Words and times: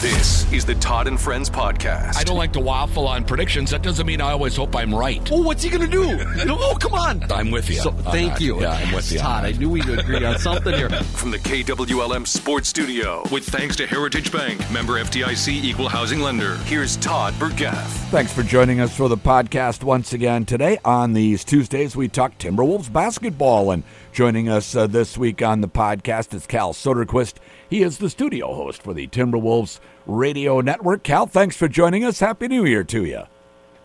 This 0.00 0.39
is 0.52 0.64
the 0.64 0.74
Todd 0.76 1.06
and 1.06 1.20
Friends 1.20 1.48
podcast. 1.48 2.16
I 2.16 2.24
don't 2.24 2.36
like 2.36 2.52
to 2.54 2.60
waffle 2.60 3.06
on 3.06 3.24
predictions. 3.24 3.70
That 3.70 3.82
doesn't 3.82 4.06
mean 4.06 4.20
I 4.20 4.32
always 4.32 4.56
hope 4.56 4.74
I'm 4.74 4.92
right. 4.92 5.26
Oh, 5.30 5.42
what's 5.42 5.62
he 5.62 5.70
going 5.70 5.82
to 5.82 5.86
do? 5.88 6.18
Oh, 6.48 6.76
come 6.80 6.94
on. 6.94 7.30
I'm 7.30 7.50
with 7.50 7.68
you. 7.70 7.76
So, 7.76 7.92
thank 7.92 8.34
that. 8.34 8.40
you. 8.40 8.60
Yeah, 8.60 8.72
I'm 8.72 8.94
with 8.94 9.12
you. 9.12 9.20
Todd, 9.20 9.44
I 9.44 9.52
knew 9.52 9.70
we'd 9.70 9.88
agree 9.88 10.24
on 10.24 10.38
something 10.38 10.74
here. 10.74 10.90
From 10.90 11.30
the 11.30 11.38
KWLM 11.38 12.26
Sports 12.26 12.68
Studio, 12.68 13.22
with 13.30 13.44
thanks 13.44 13.76
to 13.76 13.86
Heritage 13.86 14.32
Bank, 14.32 14.58
member 14.70 14.94
FDIC 14.94 15.48
equal 15.48 15.88
housing 15.88 16.20
lender. 16.20 16.56
Here's 16.58 16.96
Todd 16.96 17.34
Burgaff. 17.38 17.86
Thanks 18.10 18.32
for 18.32 18.42
joining 18.42 18.80
us 18.80 18.96
for 18.96 19.08
the 19.08 19.16
podcast 19.16 19.84
once 19.84 20.12
again. 20.12 20.44
Today, 20.44 20.78
on 20.84 21.12
these 21.12 21.44
Tuesdays, 21.44 21.94
we 21.94 22.08
talk 22.08 22.38
Timberwolves 22.38 22.92
basketball. 22.92 23.70
And 23.70 23.84
joining 24.12 24.48
us 24.48 24.74
uh, 24.74 24.88
this 24.88 25.16
week 25.16 25.42
on 25.42 25.60
the 25.60 25.68
podcast 25.68 26.34
is 26.34 26.46
Cal 26.46 26.72
Soderquist. 26.72 27.34
He 27.68 27.82
is 27.82 27.98
the 27.98 28.10
studio 28.10 28.52
host 28.52 28.82
for 28.82 28.92
the 28.92 29.06
Timberwolves 29.06 29.78
Radio 30.10 30.60
Network. 30.60 31.02
Cal, 31.02 31.26
thanks 31.26 31.56
for 31.56 31.68
joining 31.68 32.04
us. 32.04 32.20
Happy 32.20 32.48
New 32.48 32.64
Year 32.64 32.84
to 32.84 33.04
you. 33.04 33.22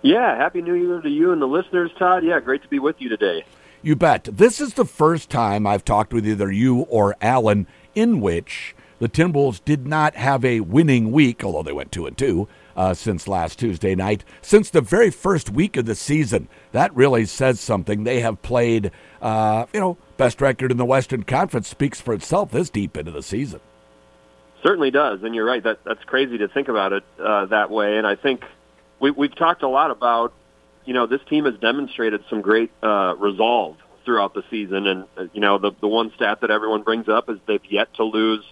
Yeah, 0.02 0.36
happy 0.38 0.62
New 0.62 0.74
Year 0.74 1.02
to 1.02 1.10
you 1.10 1.32
and 1.32 1.42
the 1.42 1.48
listeners, 1.48 1.92
Todd. 1.98 2.24
Yeah, 2.24 2.40
great 2.40 2.62
to 2.64 2.68
be 2.68 2.80
with 2.80 2.96
you 3.00 3.10
today. 3.10 3.46
You 3.82 3.96
bet. 3.96 4.24
This 4.32 4.60
is 4.60 4.74
the 4.74 4.86
first 4.86 5.30
time 5.30 5.68
I've 5.68 5.86
talked 5.86 6.14
with 6.14 6.28
either 6.28 6.52
you 6.52 6.82
or 6.82 7.16
Alan 7.22 7.68
in 7.94 8.20
which 8.20 8.76
the 9.00 9.10
Timberwolves 9.10 9.64
did 9.64 9.86
not 9.86 10.16
have 10.16 10.44
a 10.44 10.62
winning 10.62 11.12
week, 11.12 11.44
although 11.44 11.64
they 11.64 11.72
went 11.72 11.92
two 11.92 12.08
and 12.08 12.18
two 12.18 12.48
uh, 12.76 12.94
since 12.94 13.28
last 13.28 13.60
Tuesday 13.60 13.96
night. 13.96 14.24
Since 14.42 14.70
the 14.70 14.82
very 14.82 15.12
first 15.12 15.50
week 15.50 15.78
of 15.78 15.86
the 15.86 15.96
season, 15.96 16.48
that 16.72 16.96
really 16.96 17.26
says 17.26 17.60
something. 17.60 18.04
They 18.04 18.22
have 18.22 18.42
played, 18.42 18.92
uh, 19.22 19.66
you 19.74 19.80
know, 19.80 19.98
best 20.18 20.42
record 20.42 20.72
in 20.72 20.78
the 20.78 20.86
Western 20.86 21.24
Conference 21.24 21.68
speaks 21.68 22.02
for 22.02 22.14
itself 22.14 22.52
this 22.52 22.70
deep 22.70 22.98
into 22.98 23.12
the 23.12 23.24
season. 23.24 23.60
Certainly 24.66 24.92
does, 24.92 25.22
and 25.22 25.36
you're 25.36 25.46
right. 25.46 25.64
That 25.64 25.84
that's 25.84 26.04
crazy 26.06 26.40
to 26.40 26.48
think 26.48 26.70
about 26.70 26.92
it 26.92 27.04
uh, 27.24 27.46
that 27.48 27.70
way. 27.70 27.98
And 27.98 28.08
I 28.08 28.16
think 28.16 28.44
we, 29.00 29.12
we've 29.12 29.36
talked 29.36 29.62
a 29.62 29.68
lot 29.68 29.92
about, 29.92 30.34
you 30.86 30.94
know, 30.96 31.06
this 31.06 31.22
team 31.30 31.46
has 31.46 31.54
demonstrated 31.60 32.24
some 32.32 32.42
great 32.42 32.72
uh, 32.82 33.14
resolve 33.20 33.78
throughout 34.06 34.34
the 34.34 34.44
season. 34.50 34.88
And 34.88 35.04
uh, 35.16 35.26
you 35.34 35.42
know, 35.42 35.60
the 35.60 35.72
the 35.80 35.88
one 35.88 36.12
stat 36.16 36.42
that 36.42 36.50
everyone 36.50 36.82
brings 36.82 37.08
up 37.08 37.30
is 37.30 37.38
they've 37.48 37.64
yet 37.70 37.94
to 37.96 38.04
lose 38.06 38.44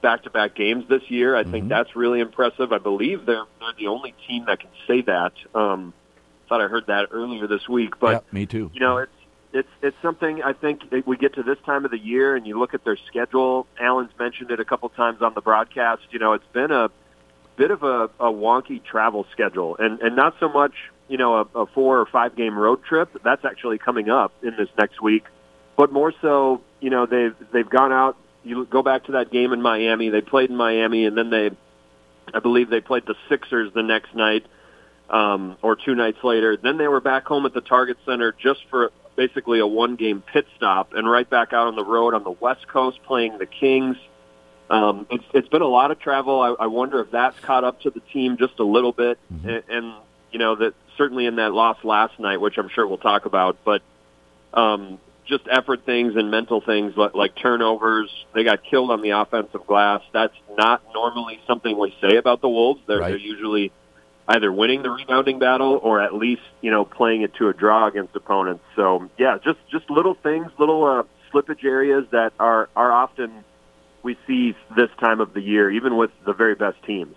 back-to-back 0.00 0.56
games 0.56 0.88
this 0.88 1.02
year. 1.08 1.36
I 1.36 1.44
think 1.44 1.68
that's 1.68 1.94
really 1.94 2.18
impressive. 2.18 2.72
I 2.72 2.78
believe 2.78 3.24
they're 3.24 3.44
they're 3.60 3.72
the 3.78 3.86
only 3.86 4.14
team 4.26 4.46
that 4.46 4.58
can 4.58 4.70
say 4.88 5.02
that. 5.02 5.32
Um, 5.54 5.94
thought 6.48 6.60
I 6.60 6.66
heard 6.66 6.88
that 6.88 7.10
earlier 7.12 7.46
this 7.46 7.68
week, 7.68 8.00
but 8.00 8.10
yeah, 8.10 8.20
me 8.32 8.46
too. 8.46 8.70
you 8.74 8.80
know, 8.80 8.98
it's 8.98 9.12
it's 9.52 9.68
it's 9.82 9.96
something 10.02 10.42
I 10.42 10.52
think 10.52 10.82
we 11.06 11.16
get 11.16 11.34
to 11.34 11.42
this 11.42 11.58
time 11.64 11.84
of 11.84 11.90
the 11.90 11.98
year 11.98 12.34
and 12.36 12.46
you 12.46 12.58
look 12.58 12.74
at 12.74 12.84
their 12.84 12.96
schedule. 13.08 13.66
Alan's 13.80 14.12
mentioned 14.18 14.50
it 14.50 14.60
a 14.60 14.64
couple 14.64 14.88
times 14.90 15.22
on 15.22 15.34
the 15.34 15.40
broadcast. 15.40 16.02
You 16.10 16.18
know, 16.18 16.32
it's 16.32 16.52
been 16.52 16.70
a 16.70 16.90
bit 17.56 17.70
of 17.70 17.82
a, 17.82 18.04
a 18.18 18.32
wonky 18.32 18.82
travel 18.82 19.26
schedule, 19.32 19.76
and 19.78 20.00
and 20.00 20.16
not 20.16 20.36
so 20.40 20.48
much 20.48 20.72
you 21.08 21.18
know 21.18 21.36
a, 21.36 21.60
a 21.60 21.66
four 21.66 22.00
or 22.00 22.06
five 22.06 22.34
game 22.34 22.58
road 22.58 22.82
trip. 22.84 23.10
That's 23.22 23.44
actually 23.44 23.78
coming 23.78 24.08
up 24.08 24.32
in 24.42 24.56
this 24.56 24.68
next 24.78 25.02
week, 25.02 25.24
but 25.76 25.92
more 25.92 26.12
so, 26.22 26.62
you 26.80 26.90
know, 26.90 27.06
they've 27.06 27.34
they've 27.52 27.68
gone 27.68 27.92
out. 27.92 28.16
You 28.44 28.64
go 28.64 28.82
back 28.82 29.04
to 29.04 29.12
that 29.12 29.30
game 29.30 29.52
in 29.52 29.62
Miami. 29.62 30.08
They 30.08 30.20
played 30.20 30.50
in 30.50 30.56
Miami, 30.56 31.06
and 31.06 31.16
then 31.16 31.30
they, 31.30 31.50
I 32.34 32.40
believe, 32.40 32.70
they 32.70 32.80
played 32.80 33.04
the 33.06 33.14
Sixers 33.28 33.72
the 33.72 33.82
next 33.82 34.14
night 34.14 34.44
um, 35.08 35.56
or 35.62 35.76
two 35.76 35.94
nights 35.94 36.18
later. 36.24 36.56
Then 36.56 36.76
they 36.76 36.88
were 36.88 37.00
back 37.00 37.26
home 37.26 37.46
at 37.46 37.54
the 37.54 37.60
Target 37.60 37.98
Center 38.04 38.32
just 38.32 38.60
for 38.68 38.90
basically 39.16 39.58
a 39.60 39.66
one-game 39.66 40.22
pit 40.32 40.46
stop, 40.56 40.94
and 40.94 41.10
right 41.10 41.28
back 41.28 41.52
out 41.52 41.66
on 41.66 41.76
the 41.76 41.84
road 41.84 42.14
on 42.14 42.24
the 42.24 42.30
West 42.30 42.66
Coast 42.68 42.98
playing 43.04 43.38
the 43.38 43.46
Kings. 43.46 43.96
Um, 44.70 45.06
it's, 45.10 45.24
it's 45.34 45.48
been 45.48 45.62
a 45.62 45.66
lot 45.68 45.90
of 45.90 45.98
travel. 45.98 46.40
I, 46.40 46.64
I 46.64 46.66
wonder 46.66 47.00
if 47.00 47.10
that's 47.10 47.38
caught 47.40 47.62
up 47.64 47.80
to 47.82 47.90
the 47.90 48.00
team 48.00 48.36
just 48.38 48.58
a 48.58 48.64
little 48.64 48.92
bit, 48.92 49.18
and, 49.44 49.62
and 49.68 49.94
you 50.30 50.38
know 50.38 50.54
that 50.56 50.74
certainly 50.96 51.26
in 51.26 51.36
that 51.36 51.52
loss 51.52 51.76
last 51.84 52.18
night, 52.18 52.40
which 52.40 52.56
I'm 52.58 52.68
sure 52.70 52.86
we'll 52.86 52.96
talk 52.98 53.26
about, 53.26 53.58
but 53.64 53.82
um, 54.54 54.98
just 55.26 55.44
effort 55.50 55.84
things 55.84 56.16
and 56.16 56.30
mental 56.30 56.60
things 56.60 56.96
like, 56.96 57.14
like 57.14 57.34
turnovers. 57.36 58.10
They 58.34 58.44
got 58.44 58.64
killed 58.64 58.90
on 58.90 59.02
the 59.02 59.10
offensive 59.10 59.66
glass. 59.66 60.02
That's 60.12 60.34
not 60.56 60.82
normally 60.94 61.40
something 61.46 61.78
we 61.78 61.94
say 62.00 62.16
about 62.16 62.40
the 62.40 62.48
Wolves. 62.48 62.80
They're, 62.86 62.98
Right. 62.98 63.10
they're 63.10 63.18
usually 63.18 63.72
either 64.28 64.52
winning 64.52 64.82
the 64.82 64.90
rebounding 64.90 65.38
battle 65.38 65.78
or 65.82 66.00
at 66.00 66.14
least 66.14 66.42
you 66.60 66.70
know 66.70 66.84
playing 66.84 67.22
it 67.22 67.34
to 67.34 67.48
a 67.48 67.52
draw 67.52 67.86
against 67.88 68.14
opponents. 68.16 68.64
So 68.76 69.08
yeah, 69.18 69.38
just 69.42 69.58
just 69.70 69.90
little 69.90 70.14
things, 70.14 70.50
little 70.58 70.84
uh, 70.84 71.02
slippage 71.32 71.64
areas 71.64 72.06
that 72.10 72.32
are 72.38 72.68
are 72.76 72.92
often 72.92 73.44
we 74.02 74.16
see 74.26 74.56
this 74.76 74.90
time 74.98 75.20
of 75.20 75.32
the 75.32 75.40
year, 75.40 75.70
even 75.70 75.96
with 75.96 76.10
the 76.24 76.32
very 76.32 76.54
best 76.54 76.82
teams. 76.84 77.14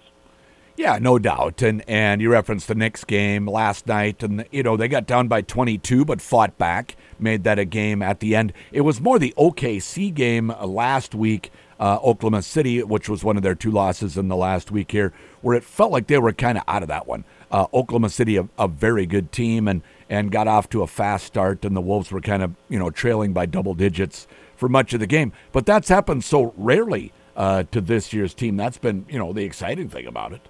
Yeah, 0.78 0.98
no 1.00 1.18
doubt. 1.20 1.62
And 1.62 1.84
and 1.88 2.22
you 2.22 2.32
referenced 2.32 2.68
the 2.68 2.76
Knicks 2.76 3.06
game 3.06 3.48
last 3.48 3.88
night, 3.88 4.22
and 4.24 4.46
you 4.52 4.62
know 4.62 4.76
they 4.76 4.88
got 4.88 5.08
down 5.08 5.28
by 5.28 5.42
22, 5.42 6.04
but 6.04 6.22
fought 6.22 6.58
back, 6.58 6.98
made 7.18 7.44
that 7.46 7.60
a 7.60 7.66
game 7.66 8.02
at 8.02 8.20
the 8.20 8.36
end. 8.36 8.52
It 8.72 8.82
was 8.82 9.00
more 9.00 9.18
the 9.18 9.34
OKC 9.38 10.14
game 10.14 10.54
last 10.62 11.16
week, 11.16 11.52
uh, 11.80 12.00
Oklahoma 12.04 12.42
City, 12.42 12.84
which 12.84 13.10
was 13.10 13.24
one 13.24 13.38
of 13.38 13.44
their 13.44 13.56
two 13.56 13.72
losses 13.72 14.18
in 14.18 14.28
the 14.28 14.36
last 14.36 14.72
week 14.72 14.92
here, 14.92 15.14
where 15.42 15.56
it 15.56 15.64
felt 15.64 15.92
like 15.92 16.08
they 16.08 16.18
were 16.18 16.34
kind 16.34 16.58
of 16.58 16.64
out 16.68 16.82
of 16.82 16.88
that 16.88 17.08
one. 17.08 17.24
Uh, 17.52 17.68
Oklahoma 17.74 18.10
City, 18.10 18.38
a, 18.38 18.48
a 18.58 18.68
very 18.68 19.06
good 19.06 19.32
team, 19.32 19.68
and 19.68 19.82
and 20.10 20.32
got 20.32 20.48
off 20.48 20.70
to 20.70 20.82
a 20.82 20.88
fast 20.88 21.26
start, 21.26 21.66
and 21.66 21.76
the 21.76 21.82
Wolves 21.82 22.12
were 22.12 22.22
kind 22.22 22.44
of 22.44 22.54
you 22.70 22.80
know 22.80 22.90
trailing 22.90 23.34
by 23.34 23.46
double 23.46 23.74
digits 23.74 24.28
for 24.56 24.70
much 24.70 24.94
of 24.94 25.00
the 25.00 25.08
game. 25.08 25.34
But 25.52 25.66
that's 25.66 25.90
happened 25.90 26.24
so 26.24 26.54
rarely 26.58 27.12
uh, 27.36 27.64
to 27.72 27.82
this 27.82 28.14
year's 28.14 28.34
team. 28.34 28.58
That's 28.58 28.78
been 28.78 29.06
you 29.10 29.20
know 29.20 29.34
the 29.34 29.44
exciting 29.44 29.90
thing 29.90 30.08
about 30.08 30.34
it. 30.34 30.42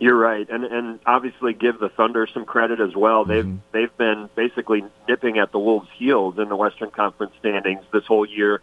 You're 0.00 0.16
right, 0.16 0.48
and 0.48 0.64
and 0.64 1.00
obviously 1.06 1.54
give 1.54 1.80
the 1.80 1.88
Thunder 1.88 2.28
some 2.32 2.44
credit 2.44 2.80
as 2.80 2.94
well. 2.94 3.24
They've 3.24 3.58
they've 3.72 3.96
been 3.96 4.28
basically 4.36 4.84
nipping 5.08 5.38
at 5.38 5.50
the 5.50 5.58
Wolves' 5.58 5.88
heels 5.96 6.38
in 6.38 6.48
the 6.48 6.56
Western 6.56 6.90
Conference 6.90 7.32
standings 7.40 7.82
this 7.92 8.04
whole 8.06 8.26
year. 8.26 8.60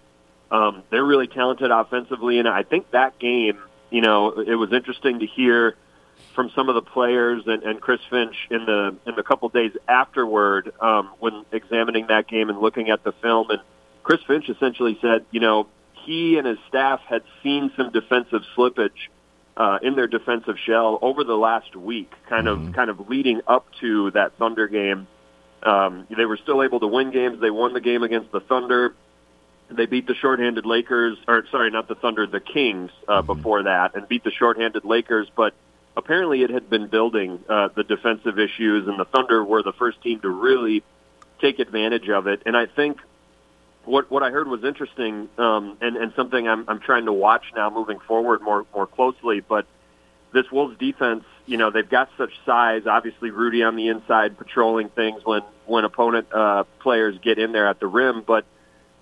Um, 0.52 0.84
they're 0.90 1.04
really 1.04 1.28
talented 1.28 1.72
offensively, 1.72 2.40
and 2.40 2.48
I 2.48 2.64
think 2.64 2.92
that 2.92 3.18
game, 3.20 3.60
you 3.90 4.02
know, 4.02 4.40
it 4.40 4.56
was 4.56 4.72
interesting 4.72 5.20
to 5.20 5.26
hear 5.26 5.76
from 6.34 6.52
some 6.56 6.70
of 6.70 6.76
the 6.76 6.82
players 6.82 7.44
and, 7.46 7.64
and 7.64 7.82
Chris 7.82 8.00
Finch 8.10 8.36
in 8.52 8.66
the 8.66 8.96
in 9.06 9.16
the 9.16 9.24
couple 9.24 9.50
days 9.50 9.72
afterward 9.88 10.72
um, 10.82 11.12
when 11.20 11.46
examining 11.52 12.08
that 12.08 12.28
game 12.28 12.50
and 12.50 12.60
looking 12.60 12.90
at 12.90 13.04
the 13.04 13.14
film. 13.14 13.50
And 13.50 13.62
Chris 14.04 14.22
Finch 14.28 14.50
essentially 14.50 14.98
said, 15.02 15.26
you 15.32 15.40
know, 15.40 15.68
he 16.06 16.38
and 16.38 16.46
his 16.46 16.60
staff 16.68 17.00
had 17.08 17.24
seen 17.42 17.72
some 17.76 17.92
defensive 17.92 18.44
slippage 18.56 19.10
uh, 19.58 19.80
in 19.82 19.96
their 19.96 20.08
defensive 20.08 20.58
shell 20.66 21.00
over 21.02 21.24
the 21.24 21.36
last 21.36 21.76
week, 21.76 22.12
kind 22.30 22.48
of 22.48 22.74
kind 22.74 22.90
of 22.90 23.10
leading 23.10 23.42
up 23.48 23.66
to 23.80 24.12
that 24.12 24.38
Thunder 24.38 24.68
game. 24.68 25.08
Um, 25.64 26.06
they 26.16 26.26
were 26.26 26.38
still 26.38 26.62
able 26.62 26.80
to 26.82 26.88
win 26.88 27.12
games. 27.12 27.42
They 27.42 27.50
won 27.50 27.74
the 27.74 27.82
game 27.82 28.04
against 28.04 28.32
the 28.32 28.42
Thunder. 28.42 28.94
They 29.70 29.88
beat 29.88 30.08
the 30.08 30.16
shorthanded 30.16 30.66
Lakers, 30.66 31.18
or 31.28 31.46
sorry, 31.52 31.72
not 31.72 31.88
the 31.88 31.96
Thunder, 31.96 32.28
the 32.28 32.40
Kings 32.40 32.92
uh, 33.08 33.22
before 33.22 33.64
that, 33.64 33.96
and 33.96 34.08
beat 34.08 34.24
the 34.24 34.32
shorthanded 34.32 34.86
Lakers. 34.86 35.28
But 35.36 35.54
apparently, 35.98 36.44
it 36.44 36.52
had 36.52 36.70
been 36.70 36.88
building 36.88 37.44
uh, 37.50 37.70
the 37.76 37.84
defensive 37.84 38.38
issues, 38.38 38.88
and 38.88 39.00
the 39.00 39.06
Thunder 39.06 39.44
were 39.44 39.64
the 39.64 39.74
first 39.74 40.02
team 40.02 40.20
to 40.22 40.30
really 40.30 40.84
take 41.42 41.60
advantage 41.60 42.10
of 42.10 42.28
it. 42.28 42.44
And 42.46 42.56
I 42.56 42.68
think 42.68 43.00
what 43.86 44.10
what 44.12 44.24
I 44.24 44.30
heard 44.30 44.48
was 44.48 44.64
interesting, 44.64 45.30
um, 45.38 45.78
and 45.82 45.98
and 45.98 46.14
something 46.16 46.48
I'm 46.48 46.66
I'm 46.68 46.80
trying 46.80 47.06
to 47.06 47.14
watch 47.14 47.44
now 47.56 47.70
moving 47.70 48.00
forward 48.00 48.42
more 48.42 48.66
more 48.74 48.88
closely. 48.88 49.40
But 49.42 49.66
this 50.34 50.52
Wolves 50.52 50.78
defense, 50.78 51.24
you 51.46 51.58
know, 51.58 51.72
they've 51.72 51.90
got 51.90 52.10
such 52.18 52.34
size. 52.46 52.84
Obviously, 52.86 53.32
Rudy 53.32 53.64
on 53.64 53.76
the 53.76 53.88
inside 53.88 54.38
patrolling 54.38 54.90
things 54.90 55.22
when 55.24 55.42
when 55.66 55.86
opponent 55.86 56.28
uh, 56.32 56.66
players 56.80 57.18
get 57.20 57.40
in 57.40 57.52
there 57.52 57.68
at 57.68 57.80
the 57.80 57.88
rim, 57.88 58.24
but 58.26 58.46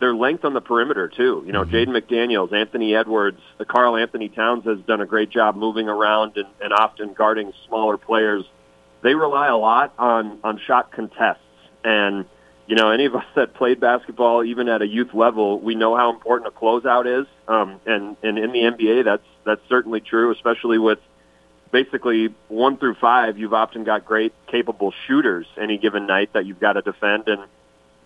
their 0.04 0.14
length 0.14 0.44
on 0.44 0.54
the 0.54 0.60
perimeter 0.60 1.08
too. 1.08 1.44
You 1.46 1.54
know, 1.54 1.64
Jaden 1.64 1.98
McDaniels, 1.98 2.52
Anthony 2.52 2.94
Edwards, 2.94 3.40
uh, 3.58 3.64
Karl-Anthony 3.64 4.28
Towns 4.28 4.66
has 4.66 4.78
done 4.86 5.00
a 5.00 5.06
great 5.06 5.30
job 5.30 5.56
moving 5.56 5.88
around 5.88 6.36
and, 6.36 6.48
and 6.60 6.74
often 6.74 7.14
guarding 7.14 7.54
smaller 7.70 7.98
players. 7.98 8.44
They 9.02 9.16
rely 9.16 9.48
a 9.48 9.56
lot 9.56 9.94
on 9.98 10.40
on 10.44 10.60
shot 10.68 10.92
contests, 10.92 11.40
and 11.86 12.26
you 12.68 12.76
know, 12.76 12.90
any 12.90 13.06
of 13.06 13.16
us 13.22 13.24
that 13.38 13.54
played 13.54 13.80
basketball, 13.80 14.44
even 14.44 14.68
at 14.68 14.82
a 14.82 14.88
youth 14.88 15.14
level, 15.14 15.58
we 15.58 15.74
know 15.74 15.96
how 15.96 16.12
important 16.12 16.54
a 16.54 16.60
closeout 16.60 17.22
is. 17.22 17.26
Um, 17.48 17.80
and 17.86 18.18
and 18.22 18.38
in 18.38 18.52
the 18.52 18.60
NBA, 18.60 19.06
that's 19.06 19.24
that's 19.46 19.62
certainly 19.70 20.02
true, 20.02 20.34
especially 20.34 20.80
with 20.80 21.00
basically 21.72 22.36
one 22.50 22.76
through 22.76 22.96
five. 22.96 23.38
You've 23.38 23.54
often 23.54 23.86
got 23.86 24.04
great, 24.04 24.34
capable 24.48 24.94
shooters 25.08 25.46
any 25.58 25.78
given 25.78 26.08
night 26.08 26.34
that 26.34 26.46
you've 26.46 26.60
got 26.60 26.74
to 26.74 26.82
defend 26.82 27.30
and. 27.30 27.44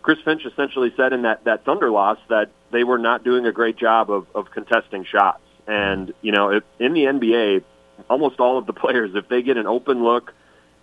Chris 0.07 0.19
Finch 0.23 0.45
essentially 0.45 0.93
said 0.95 1.11
in 1.11 1.23
that, 1.23 1.43
that 1.43 1.65
Thunder 1.65 1.91
loss 1.91 2.17
that 2.29 2.49
they 2.71 2.85
were 2.85 2.97
not 2.97 3.25
doing 3.25 3.45
a 3.45 3.51
great 3.51 3.75
job 3.75 4.09
of, 4.09 4.25
of 4.33 4.49
contesting 4.51 5.03
shots. 5.03 5.43
And, 5.67 6.13
you 6.21 6.31
know, 6.31 6.49
if, 6.49 6.63
in 6.79 6.93
the 6.93 7.01
NBA, 7.01 7.61
almost 8.09 8.39
all 8.39 8.57
of 8.57 8.65
the 8.67 8.71
players, 8.83 9.11
if 9.15 9.27
they 9.27 9.41
get 9.41 9.57
an 9.57 9.67
open 9.67 10.01
look 10.05 10.33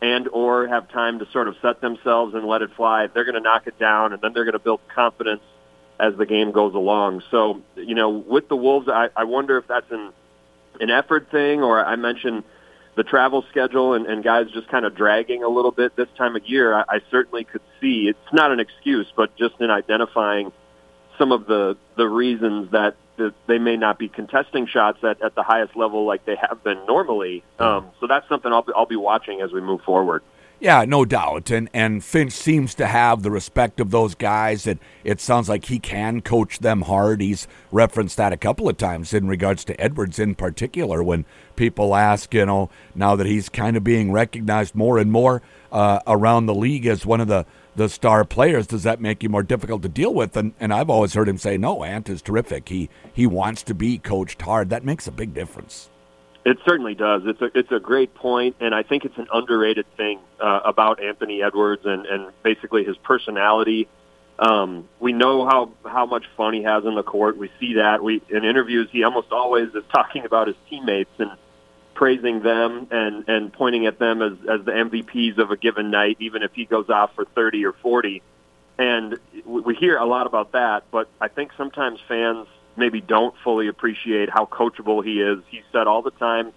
and 0.03 0.29
or 0.29 0.69
have 0.69 0.91
time 0.91 1.21
to 1.21 1.27
sort 1.33 1.49
of 1.49 1.57
set 1.63 1.81
themselves 1.81 2.35
and 2.35 2.45
let 2.45 2.61
it 2.61 2.75
fly, 2.77 3.07
they're 3.07 3.25
going 3.25 3.37
to 3.37 3.41
knock 3.41 3.67
it 3.67 3.79
down 3.79 4.13
and 4.13 4.21
then 4.21 4.35
they're 4.35 4.45
going 4.45 4.53
to 4.53 4.59
build 4.59 4.81
confidence 4.95 5.41
as 5.99 6.15
the 6.19 6.27
game 6.27 6.53
goes 6.53 6.75
along. 6.75 7.23
So, 7.31 7.63
you 7.77 7.95
know, 7.95 8.11
with 8.11 8.51
the 8.51 8.57
Wolves, 8.57 8.91
I, 8.91 9.09
I 9.17 9.25
wonder 9.25 9.57
if 9.57 9.67
that's 9.67 9.91
an 9.91 10.13
an 10.81 10.91
effort 10.91 11.31
thing, 11.31 11.63
or 11.63 11.83
I 11.83 11.97
mentioned 11.97 12.43
the 12.97 13.03
travel 13.03 13.45
schedule 13.51 13.95
and, 13.95 14.07
and 14.07 14.23
guys 14.23 14.47
just 14.53 14.69
kind 14.69 14.85
of 14.85 14.95
dragging 14.95 15.43
a 15.43 15.49
little 15.49 15.71
bit 15.71 15.97
this 15.97 16.09
time 16.17 16.37
of 16.37 16.47
year, 16.47 16.75
I, 16.75 16.85
I 16.89 17.01
certainly 17.11 17.45
could 17.45 17.63
see 17.81 18.07
it's 18.09 18.33
not 18.33 18.53
an 18.53 18.61
excuse, 18.61 19.07
but 19.17 19.35
just 19.37 19.55
in 19.61 19.71
identifying 19.71 20.53
some 21.19 21.33
of 21.33 21.47
the 21.47 21.77
the 21.97 22.09
reasons 22.09 22.71
that, 22.73 22.97
that 23.17 23.35
they 23.47 23.59
may 23.59 23.77
not 23.77 23.99
be 23.99 24.09
contesting 24.09 24.67
shots 24.67 24.99
at, 25.05 25.23
at 25.23 25.35
the 25.35 25.43
highest 25.43 25.77
level 25.77 26.05
like 26.07 26.25
they 26.25 26.37
have 26.37 26.63
been 26.65 26.85
normally. 26.87 27.45
Um, 27.59 27.91
so 28.01 28.07
that's 28.07 28.29
something 28.29 28.53
I'll 28.53 28.63
be, 28.63 28.73
I'll 28.75 28.87
be 28.87 28.97
watching 28.97 29.41
as 29.41 29.53
we 29.53 29.61
move 29.61 29.81
forward. 29.83 30.23
Yeah, 30.61 30.85
no 30.87 31.05
doubt. 31.05 31.51
And 31.51 31.69
and 31.75 32.03
Finch 32.03 32.33
seems 32.33 32.75
to 32.77 32.87
have 32.87 33.23
the 33.23 33.31
respect 33.31 33.81
of 33.81 33.91
those 33.91 34.15
guys 34.15 34.67
and 34.67 34.79
it 35.03 35.21
sounds 35.21 35.49
like 35.49 35.67
he 35.67 35.79
can 35.79 36.21
coach 36.21 36.61
them 36.61 36.83
hard. 36.83 37.21
He's 37.21 37.47
referenced 37.71 38.17
that 38.17 38.33
a 38.33 38.37
couple 38.39 38.69
of 38.69 38.77
times 38.77 39.13
in 39.13 39.29
regards 39.29 39.65
to 39.67 39.81
Edwards 39.81 40.19
in 40.19 40.35
particular 40.35 41.03
when 41.03 41.25
people 41.57 41.95
ask, 41.95 42.33
you 42.33 42.47
know, 42.47 42.71
now 42.95 43.17
that 43.17 43.27
he's 43.27 43.49
kind 43.49 43.77
of 43.77 43.85
being 43.85 44.13
recognized 44.13 44.75
more 44.75 44.99
and 44.99 45.13
more 45.13 45.43
uh, 45.73 46.01
around 46.07 46.47
the 46.47 46.55
league 46.55 46.87
as 46.87 47.05
one 47.05 47.21
of 47.21 47.29
the 47.29 47.45
the 47.77 47.89
star 47.89 48.25
players, 48.25 48.69
does 48.69 48.85
that 48.85 49.01
make 49.01 49.25
you 49.25 49.29
more 49.29 49.43
difficult 49.43 49.83
to 49.83 49.89
deal 49.89 50.15
with? 50.15 50.37
And 50.37 50.55
and 50.61 50.73
I've 50.73 50.89
always 50.89 51.15
heard 51.15 51.29
him 51.29 51.39
say, 51.39 51.59
No, 51.59 51.83
Ant 51.85 52.09
is 52.09 52.23
terrific. 52.23 52.69
He 52.69 52.89
he 53.13 53.27
wants 53.27 53.63
to 53.65 53.75
be 53.75 53.99
coached 53.99 54.41
hard. 54.41 54.71
That 54.71 54.85
makes 54.85 55.07
a 55.09 55.13
big 55.13 55.35
difference. 55.35 55.91
It 56.45 56.59
certainly 56.67 56.95
does. 56.95 57.23
It's 57.25 57.41
a 57.41 57.59
it's 57.59 57.73
a 57.73 57.81
great 57.81 58.15
point, 58.15 58.57
and 58.61 58.75
I 58.75 58.83
think 58.83 59.07
it's 59.07 59.17
an 59.17 59.29
underrated 59.33 59.87
thing 59.97 60.21
uh, 60.39 60.61
about 60.65 61.03
Anthony 61.03 61.43
Edwards 61.43 61.83
and 61.87 62.05
and 62.05 62.33
basically 62.43 62.85
his 62.85 62.99
personality. 62.99 63.89
Um, 64.39 64.89
we 65.01 65.13
know 65.13 65.47
how 65.47 65.73
how 65.87 66.05
much 66.05 66.25
fun 66.37 66.53
he 66.53 66.63
has 66.65 66.85
in 66.85 66.97
the 66.97 67.03
court. 67.03 67.39
We 67.39 67.51
see 67.59 67.75
that. 67.75 68.03
We 68.03 68.21
in 68.29 68.45
interviews 68.45 68.89
he 68.93 69.05
almost 69.05 69.33
always 69.33 69.69
is 69.69 69.85
talking 69.93 70.27
about 70.27 70.49
his 70.49 70.57
teammates 70.69 71.11
and 71.19 71.31
praising 71.95 72.43
them 72.43 72.89
and 72.91 73.27
and 73.27 73.51
pointing 73.51 73.87
at 73.87 73.99
them 73.99 74.21
as 74.21 74.33
as 74.43 74.67
the 74.67 74.73
MVPs 74.73 75.39
of 75.39 75.51
a 75.51 75.57
given 75.57 75.91
night, 75.91 76.19
even 76.21 76.43
if 76.43 76.53
he 76.53 76.67
goes 76.67 76.91
off 76.91 77.15
for 77.15 77.25
thirty 77.25 77.65
or 77.65 77.73
forty. 77.73 78.23
And 78.77 79.19
we 79.47 79.75
hear 79.77 79.97
a 79.97 80.05
lot 80.05 80.27
about 80.27 80.53
that, 80.53 80.83
but 80.91 81.09
I 81.21 81.29
think 81.29 81.53
sometimes 81.57 82.01
fans 82.07 82.49
maybe 82.77 83.01
don't 83.01 83.35
fully 83.45 83.69
appreciate 83.69 84.31
how 84.31 84.47
coachable 84.47 85.05
he 85.05 85.21
is. 85.21 85.39
He 85.51 85.63
said 85.73 85.87
all 85.87 86.03
the 86.03 86.11
time 86.11 86.53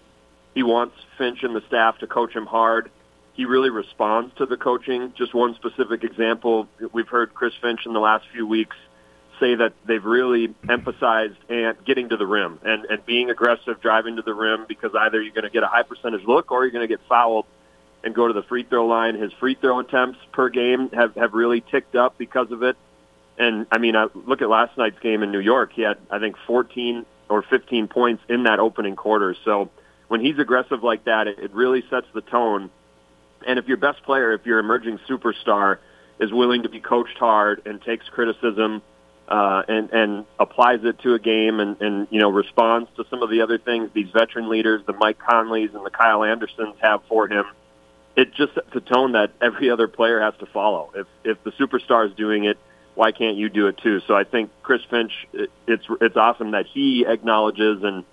he 0.53 0.63
wants 0.63 0.95
Finch 1.17 1.43
and 1.43 1.55
the 1.55 1.61
staff 1.67 1.99
to 1.99 2.07
coach 2.07 2.33
him 2.33 2.45
hard. 2.45 2.89
He 3.33 3.45
really 3.45 3.69
responds 3.69 4.33
to 4.37 4.47
the 4.47 4.57
coaching. 4.57 5.13
Just 5.15 5.33
one 5.33 5.53
specific 5.55 6.03
example, 6.03 6.67
we've 6.91 7.07
heard 7.07 7.33
Chris 7.33 7.53
Finch 7.61 7.81
in 7.85 7.93
the 7.93 7.99
last 7.99 8.25
few 8.33 8.47
weeks 8.47 8.75
say 9.39 9.53
that 9.53 9.73
they've 9.85 10.03
really 10.03 10.55
emphasized 10.67 11.37
and 11.47 11.77
getting 11.85 12.09
to 12.09 12.17
the 12.17 12.25
rim 12.25 12.59
and, 12.63 12.85
and 12.85 13.05
being 13.05 13.29
aggressive, 13.29 13.79
driving 13.81 14.15
to 14.15 14.23
the 14.23 14.33
rim 14.33 14.65
because 14.67 14.91
either 14.99 15.21
you're 15.21 15.33
going 15.33 15.43
to 15.43 15.51
get 15.51 15.61
a 15.61 15.67
high 15.67 15.83
percentage 15.83 16.25
look 16.25 16.51
or 16.51 16.63
you're 16.63 16.71
going 16.71 16.87
to 16.87 16.91
get 16.91 17.05
fouled 17.07 17.45
and 18.03 18.15
go 18.15 18.27
to 18.27 18.33
the 18.33 18.43
free 18.43 18.63
throw 18.63 18.87
line. 18.87 19.15
His 19.15 19.31
free 19.33 19.55
throw 19.55 19.79
attempts 19.79 20.19
per 20.31 20.49
game 20.49 20.89
have, 20.89 21.13
have 21.15 21.33
really 21.33 21.61
ticked 21.61 21.95
up 21.95 22.17
because 22.17 22.51
of 22.51 22.63
it. 22.63 22.77
And 23.37 23.67
I 23.71 23.77
mean, 23.77 23.95
I 23.95 24.07
look 24.13 24.41
at 24.41 24.49
last 24.49 24.77
night's 24.77 24.99
game 24.99 25.23
in 25.23 25.31
New 25.31 25.39
York. 25.39 25.71
He 25.73 25.83
had, 25.83 25.97
I 26.09 26.19
think, 26.19 26.35
14 26.47 27.05
or 27.29 27.43
15 27.43 27.87
points 27.87 28.23
in 28.29 28.43
that 28.43 28.59
opening 28.59 28.95
quarter. 28.95 29.35
So 29.45 29.69
when 30.07 30.21
he's 30.21 30.39
aggressive 30.39 30.83
like 30.83 31.05
that, 31.05 31.27
it, 31.27 31.39
it 31.39 31.53
really 31.53 31.83
sets 31.89 32.07
the 32.13 32.21
tone. 32.21 32.69
And 33.45 33.59
if 33.59 33.67
your 33.67 33.77
best 33.77 34.03
player, 34.03 34.33
if 34.33 34.45
your 34.45 34.59
emerging 34.59 34.99
superstar, 35.07 35.77
is 36.19 36.31
willing 36.31 36.63
to 36.63 36.69
be 36.69 36.79
coached 36.79 37.17
hard 37.17 37.61
and 37.65 37.81
takes 37.81 38.07
criticism 38.09 38.81
uh, 39.27 39.61
and 39.67 39.89
and 39.91 40.25
applies 40.39 40.79
it 40.83 40.99
to 40.99 41.13
a 41.13 41.19
game 41.19 41.59
and 41.59 41.79
and 41.81 42.07
you 42.09 42.19
know 42.19 42.29
responds 42.29 42.89
to 42.95 43.03
some 43.09 43.21
of 43.21 43.29
the 43.29 43.41
other 43.41 43.57
things 43.57 43.89
these 43.93 44.09
veteran 44.11 44.49
leaders, 44.49 44.81
the 44.87 44.93
Mike 44.93 45.19
Conleys 45.19 45.75
and 45.75 45.85
the 45.85 45.89
Kyle 45.89 46.23
Andersons 46.23 46.75
have 46.81 47.01
for 47.09 47.27
him. 47.27 47.45
It 48.15 48.33
just 48.33 48.55
sets 48.55 48.73
a 48.73 48.79
tone 48.79 49.11
that 49.11 49.31
every 49.41 49.69
other 49.69 49.87
player 49.87 50.21
has 50.21 50.33
to 50.39 50.45
follow. 50.47 50.91
If 50.95 51.07
if 51.23 51.43
the 51.43 51.51
superstar 51.51 52.09
is 52.09 52.15
doing 52.15 52.45
it, 52.45 52.57
why 52.97 53.11
can't 53.11 53.37
you 53.37 53.47
do 53.47 53.67
it 53.67 53.77
too? 53.77 54.01
So 54.07 54.15
I 54.15 54.23
think 54.23 54.49
Chris 54.63 54.81
Finch, 54.89 55.11
it's 55.67 55.85
it's 56.01 56.17
awesome 56.17 56.51
that 56.51 56.65
he 56.65 57.05
acknowledges 57.07 57.83
and 57.83 58.03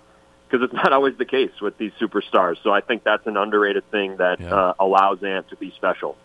because 0.47 0.63
it's 0.63 0.73
not 0.73 0.93
always 0.93 1.17
the 1.17 1.25
case 1.25 1.59
with 1.59 1.75
these 1.79 1.91
superstars. 1.99 2.57
So 2.61 2.71
I 2.71 2.81
think 2.81 3.03
that's 3.03 3.25
an 3.25 3.35
underrated 3.35 3.89
thing 3.89 4.17
that 4.17 4.39
yeah. 4.39 4.53
uh, 4.53 4.73
allows 4.79 5.23
Ant 5.23 5.49
to 5.49 5.55
be 5.55 5.71
special. 5.71 6.15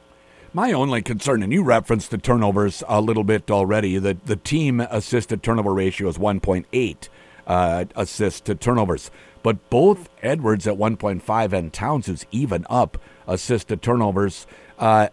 My 0.53 0.73
only 0.73 1.01
concern, 1.01 1.43
and 1.43 1.53
you 1.53 1.63
referenced 1.63 2.11
the 2.11 2.19
turnovers 2.19 2.83
a 2.87 3.01
little 3.01 3.25
bit 3.25 3.51
already, 3.51 3.99
the, 3.99 4.19
the 4.25 4.37
team 4.37 4.81
assisted 4.81 5.43
turnover 5.43 5.73
ratio 5.73 6.09
is 6.09 6.19
1.8 6.19 7.09
uh, 7.47 7.85
assists 7.97 8.41
to 8.43 8.55
turnovers. 8.55 9.11
But 9.43 9.71
both 9.71 10.11
Edwards 10.23 10.67
at 10.67 10.75
1.5 10.75 11.53
and 11.53 11.73
Towns, 11.73 12.07
who's 12.07 12.27
even 12.31 12.67
up 12.69 12.99
assist 13.27 13.69
to 13.69 13.77
turnovers, 13.77 14.47
uh, 14.81 15.09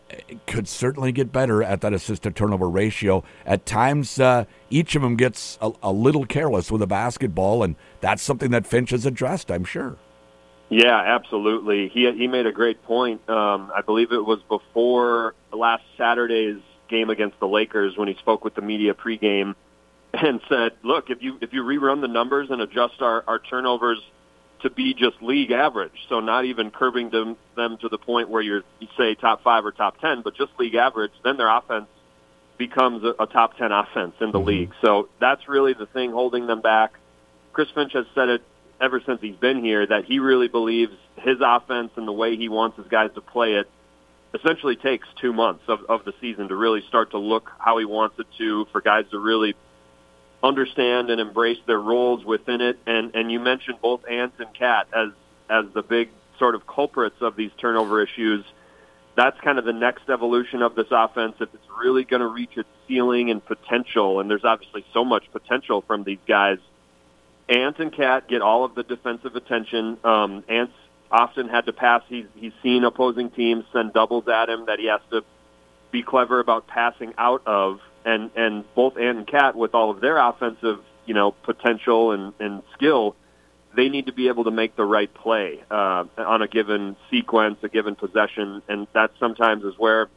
could 0.46 0.68
certainly 0.68 1.12
get 1.12 1.32
better 1.32 1.62
at 1.62 1.82
that 1.82 1.94
assist 1.94 2.24
to 2.24 2.32
turnover 2.32 2.70
ratio. 2.70 3.24
At 3.46 3.66
times, 3.66 4.18
uh, 4.18 4.46
each 4.70 4.96
of 4.96 5.02
them 5.02 5.18
gets 5.18 5.58
a, 5.62 5.72
a, 5.84 5.92
little 5.92 6.26
careless 6.26 6.72
with 6.72 6.82
a 6.82 6.88
basketball, 6.88 7.64
and 7.64 7.76
that's 8.00 8.24
something 8.24 8.52
that 8.52 8.66
Finch 8.66 8.92
has 8.92 9.06
addressed, 9.06 9.52
I'm 9.52 9.66
sure. 9.66 9.98
Yeah, 10.70 10.98
absolutely. 10.98 11.90
He 11.90 12.12
he 12.12 12.28
made 12.28 12.46
a 12.46 12.52
great 12.52 12.82
point. 12.84 13.30
Um, 13.30 13.72
I 13.76 13.82
believe 13.82 14.12
it 14.12 14.26
was 14.26 14.40
before 14.50 15.34
last 15.52 15.84
Saturday's 15.98 16.62
game 16.90 17.10
against 17.10 17.40
the 17.40 17.48
Lakers 17.48 17.98
when 17.98 18.08
he 18.08 18.16
spoke 18.16 18.44
with 18.44 18.56
the 18.56 18.62
media 18.62 18.94
pregame 18.94 19.56
and 20.14 20.42
said, 20.50 20.74
"Look, 20.84 21.10
if 21.10 21.22
you 21.22 21.38
if 21.42 21.54
you 21.54 21.64
rerun 21.64 22.02
the 22.02 22.08
numbers 22.08 22.50
and 22.50 22.62
adjust 22.62 23.02
our, 23.02 23.24
our 23.28 23.40
turnovers." 23.40 24.00
To 24.62 24.70
be 24.70 24.94
just 24.94 25.22
league 25.22 25.52
average. 25.52 25.94
So 26.10 26.20
not 26.20 26.46
even 26.46 26.72
curbing 26.72 27.10
them, 27.10 27.38
them 27.56 27.78
to 27.82 27.90
the 27.90 27.98
point 27.98 28.30
where 28.30 28.42
you're, 28.42 28.64
you 28.80 28.88
say 28.98 29.16
top 29.16 29.44
five 29.44 29.66
or 29.66 29.72
top 29.72 30.00
10, 30.00 30.22
but 30.24 30.36
just 30.36 30.52
league 30.60 30.76
average, 30.76 31.12
then 31.24 31.38
their 31.38 31.50
offense 31.50 31.88
becomes 32.58 33.04
a, 33.04 33.24
a 33.24 33.28
top 33.28 33.58
10 33.58 33.72
offense 33.72 34.16
in 34.20 34.32
the 34.32 34.40
mm-hmm. 34.40 34.48
league. 34.48 34.74
So 34.82 35.10
that's 35.20 35.48
really 35.48 35.74
the 35.74 35.86
thing 35.86 36.12
holding 36.12 36.48
them 36.48 36.62
back. 36.62 36.94
Chris 37.54 37.70
Finch 37.74 37.94
has 37.94 38.06
said 38.16 38.30
it 38.30 38.42
ever 38.80 39.02
since 39.06 39.22
he's 39.22 39.36
been 39.36 39.64
here 39.64 39.86
that 39.86 40.06
he 40.06 40.20
really 40.20 40.48
believes 40.48 40.94
his 41.18 41.38
offense 41.42 41.92
and 41.96 42.08
the 42.08 42.12
way 42.12 42.36
he 42.36 42.50
wants 42.50 42.78
his 42.78 42.88
guys 42.88 43.10
to 43.16 43.22
play 43.22 43.54
it 43.54 43.68
essentially 44.34 44.76
takes 44.76 45.08
two 45.20 45.34
months 45.34 45.64
of, 45.68 45.80
of 45.90 46.06
the 46.06 46.14
season 46.22 46.50
to 46.50 46.56
really 46.56 46.84
start 46.88 47.12
to 47.12 47.18
look 47.18 47.50
how 47.58 47.78
he 47.78 47.86
wants 47.86 48.20
it 48.20 48.28
to, 48.38 48.66
for 48.72 48.82
guys 48.82 49.06
to 49.12 49.20
really 49.20 49.56
understand 50.44 51.10
and 51.10 51.20
embrace 51.20 51.58
their 51.66 51.80
roles 51.80 52.24
within 52.26 52.62
it. 52.62 52.80
And 52.86 53.16
and 53.16 53.32
you 53.32 53.40
mentioned 53.40 53.80
both 53.82 54.02
Ant 54.10 54.34
and 54.40 54.54
Cat 54.54 54.88
as 54.94 55.10
as 55.50 55.66
the 55.74 55.82
big 55.82 56.10
sort 56.40 56.56
of 56.56 56.68
culprits 56.68 57.16
of 57.22 57.36
these 57.36 57.52
turnover 57.60 58.02
issues. 58.02 58.46
That's 59.16 59.40
kind 59.42 59.58
of 59.58 59.66
the 59.66 59.74
next 59.74 60.10
evolution 60.10 60.62
of 60.62 60.76
this 60.76 60.88
offense 60.92 61.36
if 61.40 61.52
it's 61.52 61.68
really 61.82 62.04
going 62.04 62.20
to 62.20 62.28
reach 62.28 62.56
its 62.56 62.70
ceiling 62.88 63.32
and 63.32 63.44
potential. 63.44 64.20
And 64.20 64.30
there's 64.30 64.44
obviously 64.44 64.86
so 64.94 65.04
much 65.04 65.24
potential 65.32 65.82
from 65.82 66.04
these 66.04 66.20
guys. 66.28 66.60
Ant 67.50 67.80
and 67.80 67.92
Cat 67.92 68.28
get 68.28 68.42
all 68.42 68.64
of 68.64 68.76
the 68.76 68.84
defensive 68.84 69.36
attention. 69.36 69.98
Um, 70.04 70.44
Ant's 70.48 70.74
often 71.10 71.48
had 71.48 71.66
to 71.66 71.74
pass. 71.74 72.04
He's 72.08 72.26
he's 72.36 72.54
seen 72.62 72.84
opposing 72.84 73.32
teams 73.32 73.66
send 73.74 73.94
doubles 73.94 74.28
at 74.28 74.50
him 74.50 74.66
that 74.68 74.80
he 74.80 74.88
has 74.88 75.02
to 75.12 75.24
be 75.92 76.04
clever 76.04 76.40
about 76.40 76.68
passing 76.68 77.14
out 77.18 77.42
of 77.46 77.80
and 78.06 78.32
and 78.36 78.64
both 78.76 78.98
Ant 78.98 79.18
and 79.18 79.28
Cat 79.28 79.56
with 79.56 79.74
all 79.74 79.92
of 79.92 80.02
their 80.02 80.18
offensive 80.18 80.80
you 81.06 81.14
know 81.14 81.32
potential 81.32 82.12
and 82.12 82.34
and 82.40 82.64
skill, 82.74 83.16
they 83.76 83.90
need 83.90 84.08
to 84.08 84.14
be 84.14 84.28
able 84.28 84.44
to 84.46 84.52
make 84.52 84.76
the 84.76 84.86
right 84.86 85.14
play 85.14 85.64
uh, 85.70 86.06
on 86.18 86.42
a 86.42 86.48
given 86.48 86.96
sequence, 87.10 87.58
a 87.64 87.70
given 87.70 87.96
possession, 87.96 88.62
and 88.68 88.88
that 88.94 89.12
sometimes 89.20 89.64
is 89.64 89.74
where 89.78 90.10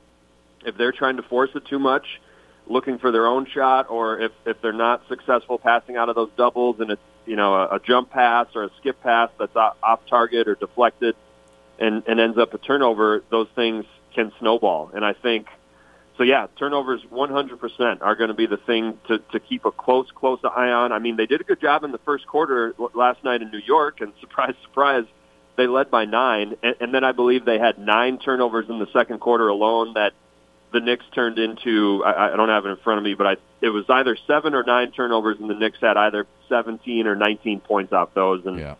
if 0.64 0.76
they're 0.76 0.92
trying 0.92 1.16
to 1.16 1.22
force 1.22 1.50
it 1.54 1.64
too 1.66 1.78
much, 1.78 2.20
looking 2.66 2.98
for 2.98 3.10
their 3.10 3.26
own 3.26 3.46
shot, 3.46 3.90
or 3.90 4.20
if 4.20 4.32
if 4.46 4.60
they're 4.62 4.72
not 4.72 5.02
successful 5.08 5.58
passing 5.58 5.96
out 5.96 6.08
of 6.08 6.14
those 6.14 6.30
doubles 6.36 6.80
and 6.80 6.90
it's 6.90 7.02
you 7.26 7.36
know 7.36 7.54
a, 7.54 7.76
a 7.76 7.80
jump 7.80 8.10
pass 8.10 8.46
or 8.54 8.64
a 8.64 8.70
skip 8.78 9.00
pass 9.02 9.30
that's 9.38 9.56
off 9.56 10.00
target 10.08 10.48
or 10.48 10.54
deflected, 10.54 11.16
and 11.78 12.02
and 12.06 12.20
ends 12.20 12.38
up 12.38 12.54
a 12.54 12.58
turnover, 12.58 13.22
those 13.30 13.48
things 13.54 13.84
can 14.14 14.32
snowball. 14.38 14.90
And 14.94 15.04
I 15.04 15.12
think 15.12 15.46
so 16.20 16.24
yeah, 16.24 16.48
turnovers 16.58 17.00
100% 17.10 18.02
are 18.02 18.14
going 18.14 18.28
to 18.28 18.34
be 18.34 18.44
the 18.44 18.58
thing 18.58 18.98
to, 19.08 19.20
to 19.32 19.40
keep 19.40 19.64
a 19.64 19.72
close, 19.72 20.06
close 20.14 20.38
eye 20.44 20.68
on. 20.68 20.92
I 20.92 20.98
mean, 20.98 21.16
they 21.16 21.24
did 21.24 21.40
a 21.40 21.44
good 21.44 21.62
job 21.62 21.82
in 21.82 21.92
the 21.92 21.98
first 22.04 22.26
quarter 22.26 22.74
last 22.94 23.24
night 23.24 23.40
in 23.40 23.50
New 23.50 23.62
York, 23.64 24.02
and 24.02 24.12
surprise, 24.20 24.52
surprise, 24.62 25.04
they 25.56 25.66
led 25.66 25.90
by 25.90 26.04
nine. 26.04 26.56
And, 26.62 26.74
and 26.78 26.94
then 26.94 27.04
I 27.04 27.12
believe 27.12 27.46
they 27.46 27.58
had 27.58 27.78
nine 27.78 28.18
turnovers 28.18 28.66
in 28.68 28.78
the 28.78 28.88
second 28.92 29.20
quarter 29.20 29.48
alone 29.48 29.94
that 29.94 30.12
the 30.74 30.80
Knicks 30.80 31.06
turned 31.14 31.38
into. 31.38 32.04
I, 32.04 32.34
I 32.34 32.36
don't 32.36 32.50
have 32.50 32.66
it 32.66 32.68
in 32.68 32.76
front 32.76 32.98
of 32.98 33.04
me, 33.04 33.14
but 33.14 33.26
I, 33.26 33.36
it 33.62 33.70
was 33.70 33.86
either 33.88 34.14
seven 34.26 34.54
or 34.54 34.62
nine 34.62 34.92
turnovers, 34.92 35.38
and 35.40 35.48
the 35.48 35.54
Knicks 35.54 35.78
had 35.80 35.96
either 35.96 36.26
17 36.50 37.06
or 37.06 37.16
19 37.16 37.60
points 37.60 37.94
off 37.94 38.12
those. 38.12 38.44
And 38.44 38.58
yeah. 38.58 38.74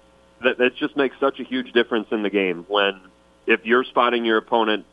that, 0.45 0.59
that 0.59 0.77
just 0.77 0.95
makes 0.95 1.17
such 1.19 1.41
a 1.41 1.45
huge 1.45 1.73
difference 1.73 2.09
in 2.11 2.23
the 2.23 2.29
game 2.29 2.67
when 2.69 3.01
if 3.47 3.65
you're 3.65 3.85
spotting 3.85 4.27
your 4.27 4.37
opponent 4.37 4.85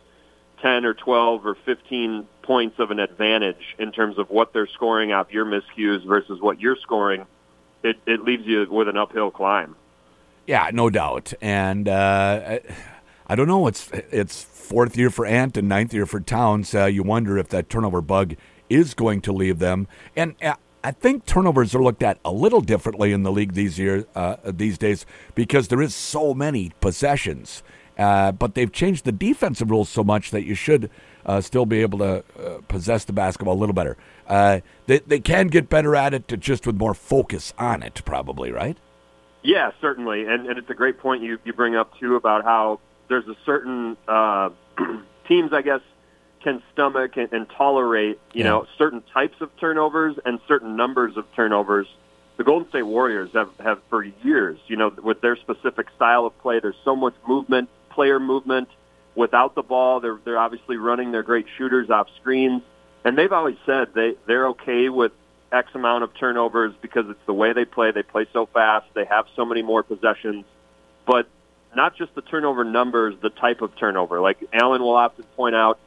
10 0.61 0.85
or 0.85 0.93
12 0.93 1.45
or 1.45 1.55
15 1.65 2.27
points 2.47 2.79
of 2.79 2.89
an 2.91 2.99
advantage 2.99 3.75
in 3.77 3.91
terms 3.91 4.17
of 4.17 4.29
what 4.29 4.53
they're 4.53 4.67
scoring 4.67 5.11
off 5.11 5.31
your 5.31 5.45
miscues 5.45 6.03
versus 6.07 6.39
what 6.41 6.59
you're 6.61 6.77
scoring, 6.77 7.25
it, 7.83 7.97
it 8.07 8.23
leaves 8.23 8.47
you 8.47 8.65
with 8.71 8.87
an 8.87 8.97
uphill 8.97 9.29
climb. 9.29 9.75
Yeah, 10.47 10.71
no 10.73 10.89
doubt. 10.89 11.33
And 11.41 11.89
uh, 11.89 12.59
I 13.27 13.35
don't 13.35 13.47
know. 13.47 13.67
It's 13.67 13.89
it's 13.91 14.43
fourth 14.43 14.97
year 14.97 15.09
for 15.09 15.25
Ant 15.25 15.57
and 15.57 15.67
ninth 15.67 15.93
year 15.93 16.05
for 16.05 16.21
Towns. 16.21 16.73
Uh, 16.73 16.85
you 16.85 17.03
wonder 17.03 17.37
if 17.37 17.49
that 17.49 17.69
turnover 17.69 18.01
bug 18.01 18.35
is 18.69 18.93
going 18.93 19.21
to 19.21 19.33
leave 19.33 19.59
them. 19.59 19.87
And 20.15 20.35
uh, 20.41 20.55
I 20.83 20.91
think 20.91 21.25
turnovers 21.25 21.75
are 21.75 21.83
looked 21.83 22.01
at 22.01 22.17
a 22.23 22.31
little 22.31 22.61
differently 22.61 23.11
in 23.11 23.23
the 23.23 23.31
league 23.31 23.53
these 23.53 23.77
years, 23.77 24.05
uh, 24.15 24.37
these 24.45 24.77
days, 24.77 25.05
because 25.35 25.67
there 25.67 25.81
is 25.81 25.93
so 25.93 26.33
many 26.33 26.71
possessions. 26.79 27.61
Uh, 27.97 28.31
but 28.31 28.53
they've 28.53 28.71
changed 28.71 29.05
the 29.05 29.11
defensive 29.11 29.71
rules 29.71 29.89
so 29.89 30.03
much 30.03 30.31
that 30.31 30.43
you 30.43 30.53
should 30.53 30.89
uh, 31.25 31.41
still 31.41 31.65
be 31.65 31.81
able 31.81 31.99
to 31.99 32.23
uh, 32.39 32.59
possess 32.67 33.05
the 33.05 33.13
basketball 33.13 33.55
a 33.55 33.59
little 33.59 33.73
better. 33.73 33.97
Uh, 34.27 34.59
they 34.85 34.99
they 34.99 35.19
can 35.19 35.47
get 35.47 35.69
better 35.69 35.95
at 35.95 36.13
it, 36.13 36.27
just 36.39 36.67
with 36.67 36.77
more 36.77 36.93
focus 36.93 37.53
on 37.57 37.81
it, 37.81 38.01
probably, 38.05 38.51
right? 38.51 38.77
Yeah, 39.41 39.71
certainly, 39.81 40.25
and 40.25 40.47
and 40.47 40.57
it's 40.57 40.69
a 40.69 40.75
great 40.75 40.99
point 40.99 41.23
you 41.23 41.39
you 41.43 41.53
bring 41.53 41.75
up 41.75 41.97
too 41.99 42.15
about 42.15 42.43
how 42.43 42.79
there's 43.07 43.27
a 43.27 43.35
certain 43.45 43.97
uh, 44.07 44.49
teams, 45.27 45.53
I 45.53 45.61
guess, 45.61 45.81
can 46.43 46.61
stomach 46.73 47.17
and, 47.17 47.31
and 47.31 47.49
tolerate, 47.49 48.19
you 48.33 48.43
yeah. 48.43 48.49
know, 48.49 48.67
certain 48.77 49.01
types 49.13 49.35
of 49.41 49.49
turnovers 49.57 50.17
and 50.25 50.39
certain 50.47 50.75
numbers 50.75 51.17
of 51.17 51.25
turnovers. 51.35 51.87
The 52.37 52.43
Golden 52.43 52.69
State 52.69 52.83
Warriors 52.83 53.31
have, 53.33 53.49
have 53.59 53.81
for 53.89 54.03
years, 54.03 54.59
you 54.67 54.75
know, 54.75 54.93
with 55.01 55.21
their 55.21 55.35
specific 55.35 55.87
style 55.95 56.25
of 56.25 56.37
play, 56.39 56.59
there's 56.59 56.75
so 56.85 56.95
much 56.95 57.15
movement, 57.27 57.69
player 57.97 58.19
movement. 58.19 58.69
Without 59.15 59.55
the 59.55 59.63
ball, 59.63 59.99
they're 59.99 60.19
they're 60.23 60.37
obviously 60.37 60.77
running 60.77 61.11
their 61.11 61.23
great 61.23 61.47
shooters 61.57 61.89
off 61.89 62.07
screens, 62.21 62.61
and 63.03 63.17
they've 63.17 63.33
always 63.33 63.57
said 63.65 63.87
they 63.95 64.13
they're 64.27 64.49
okay 64.49 64.89
with 64.89 65.11
X 65.51 65.69
amount 65.73 66.03
of 66.03 66.11
turnovers 66.13 66.73
because 66.79 67.05
it's 67.09 67.25
the 67.25 67.33
way 67.33 67.53
they 67.53 67.65
play. 67.65 67.89
They 67.91 68.03
play 68.03 68.27
so 68.31 68.45
fast. 68.45 68.85
They 68.93 69.05
have 69.05 69.25
so 69.35 69.43
many 69.45 69.63
more 69.63 69.81
possessions, 69.81 70.45
but 71.07 71.27
not 71.75 71.95
just 71.97 72.13
the 72.13 72.21
turnover 72.21 72.63
numbers, 72.63 73.15
the 73.23 73.31
type 73.31 73.61
of 73.63 73.75
turnover. 73.77 74.21
Like 74.21 74.37
Alan 74.53 74.81
will 74.81 74.95
often 74.95 75.25
point 75.35 75.55
out, 75.55 75.79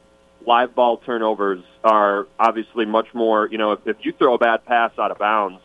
live 0.45 0.75
ball 0.75 0.97
turnovers 0.97 1.63
are 1.85 2.27
obviously 2.37 2.85
much 2.85 3.07
more. 3.13 3.47
You 3.49 3.57
know, 3.57 3.71
if, 3.71 3.87
if 3.87 3.97
you 4.01 4.11
throw 4.11 4.33
a 4.33 4.37
bad 4.37 4.65
pass 4.65 4.91
out 4.99 5.11
of 5.11 5.17
bounds 5.17 5.61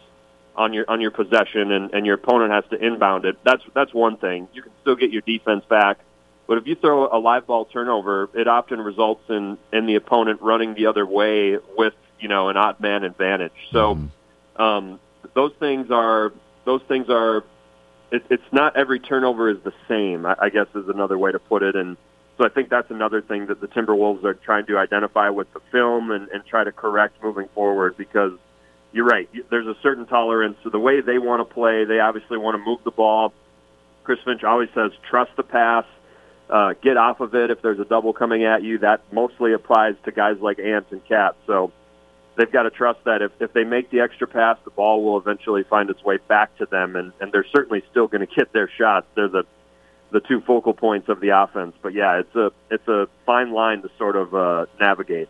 on 0.54 0.72
your 0.72 0.84
on 0.88 1.00
your 1.00 1.10
possession 1.10 1.72
and, 1.72 1.92
and 1.92 2.06
your 2.06 2.14
opponent 2.14 2.52
has 2.52 2.64
to 2.70 2.76
inbound 2.76 3.24
it, 3.24 3.36
that's 3.44 3.64
that's 3.74 3.92
one 3.92 4.18
thing. 4.18 4.46
You 4.52 4.62
can 4.62 4.72
still 4.82 4.94
get 4.94 5.10
your 5.10 5.22
defense 5.22 5.64
back. 5.68 5.98
But 6.46 6.58
if 6.58 6.66
you 6.66 6.76
throw 6.76 7.06
a 7.06 7.18
live 7.18 7.46
ball 7.46 7.64
turnover, 7.64 8.30
it 8.34 8.46
often 8.46 8.80
results 8.80 9.22
in 9.28 9.58
in 9.72 9.86
the 9.86 9.96
opponent 9.96 10.40
running 10.42 10.74
the 10.74 10.86
other 10.86 11.04
way 11.04 11.58
with 11.76 11.94
you 12.20 12.28
know 12.28 12.48
an 12.48 12.56
odd 12.56 12.80
man 12.80 13.04
advantage. 13.04 13.52
So 13.72 13.96
mm-hmm. 13.96 14.62
um, 14.62 15.00
those 15.34 15.52
things 15.58 15.90
are 15.90 16.32
those 16.64 16.82
things 16.88 17.06
are 17.08 17.44
it, 18.10 18.22
it's 18.30 18.52
not 18.52 18.76
every 18.76 19.00
turnover 19.00 19.50
is 19.50 19.58
the 19.64 19.72
same. 19.88 20.26
I, 20.26 20.36
I 20.40 20.48
guess 20.50 20.66
is 20.74 20.88
another 20.88 21.18
way 21.18 21.32
to 21.32 21.38
put 21.38 21.62
it. 21.62 21.74
And 21.74 21.96
so 22.38 22.44
I 22.44 22.48
think 22.48 22.68
that's 22.68 22.90
another 22.90 23.22
thing 23.22 23.46
that 23.46 23.60
the 23.60 23.68
Timberwolves 23.68 24.24
are 24.24 24.34
trying 24.34 24.66
to 24.66 24.78
identify 24.78 25.30
with 25.30 25.52
the 25.52 25.60
film 25.72 26.10
and, 26.10 26.28
and 26.28 26.44
try 26.44 26.64
to 26.64 26.72
correct 26.72 27.22
moving 27.22 27.48
forward 27.54 27.96
because 27.96 28.32
you're 28.92 29.06
right. 29.06 29.28
There's 29.50 29.66
a 29.66 29.76
certain 29.82 30.06
tolerance. 30.06 30.56
to 30.62 30.70
the 30.70 30.78
way 30.78 31.00
they 31.00 31.18
want 31.18 31.46
to 31.46 31.54
play, 31.54 31.84
they 31.84 32.00
obviously 32.00 32.38
want 32.38 32.56
to 32.56 32.64
move 32.64 32.80
the 32.84 32.90
ball. 32.90 33.32
Chris 34.04 34.18
Finch 34.24 34.44
always 34.44 34.68
says, 34.74 34.92
trust 35.08 35.32
the 35.36 35.42
pass, 35.42 35.84
uh, 36.48 36.74
get 36.82 36.96
off 36.96 37.20
of 37.20 37.34
it 37.34 37.50
if 37.50 37.62
there's 37.62 37.78
a 37.78 37.84
double 37.84 38.12
coming 38.12 38.44
at 38.44 38.62
you. 38.62 38.78
That 38.78 39.00
mostly 39.12 39.52
applies 39.52 39.94
to 40.04 40.12
guys 40.12 40.36
like 40.40 40.58
Ant 40.58 40.86
and 40.90 41.06
Cat. 41.06 41.36
So 41.46 41.72
they've 42.36 42.50
got 42.50 42.62
to 42.62 42.70
trust 42.70 43.00
that 43.04 43.22
if, 43.22 43.32
if 43.40 43.52
they 43.52 43.64
make 43.64 43.90
the 43.90 44.00
extra 44.00 44.26
pass, 44.26 44.58
the 44.64 44.70
ball 44.70 45.02
will 45.04 45.18
eventually 45.18 45.64
find 45.64 45.90
its 45.90 46.02
way 46.04 46.18
back 46.28 46.56
to 46.58 46.66
them, 46.66 46.96
and, 46.96 47.12
and 47.20 47.32
they're 47.32 47.46
certainly 47.52 47.82
still 47.90 48.06
going 48.06 48.26
to 48.26 48.34
get 48.34 48.52
their 48.52 48.70
shots. 48.78 49.06
They're 49.14 49.28
the 49.28 49.44
the 50.12 50.20
two 50.20 50.40
focal 50.40 50.72
points 50.72 51.08
of 51.08 51.20
the 51.20 51.30
offense. 51.30 51.74
But 51.82 51.92
yeah, 51.92 52.20
it's 52.20 52.34
a 52.36 52.52
it's 52.70 52.86
a 52.88 53.08
fine 53.24 53.52
line 53.52 53.82
to 53.82 53.90
sort 53.98 54.16
of 54.16 54.34
uh, 54.34 54.66
navigate. 54.80 55.28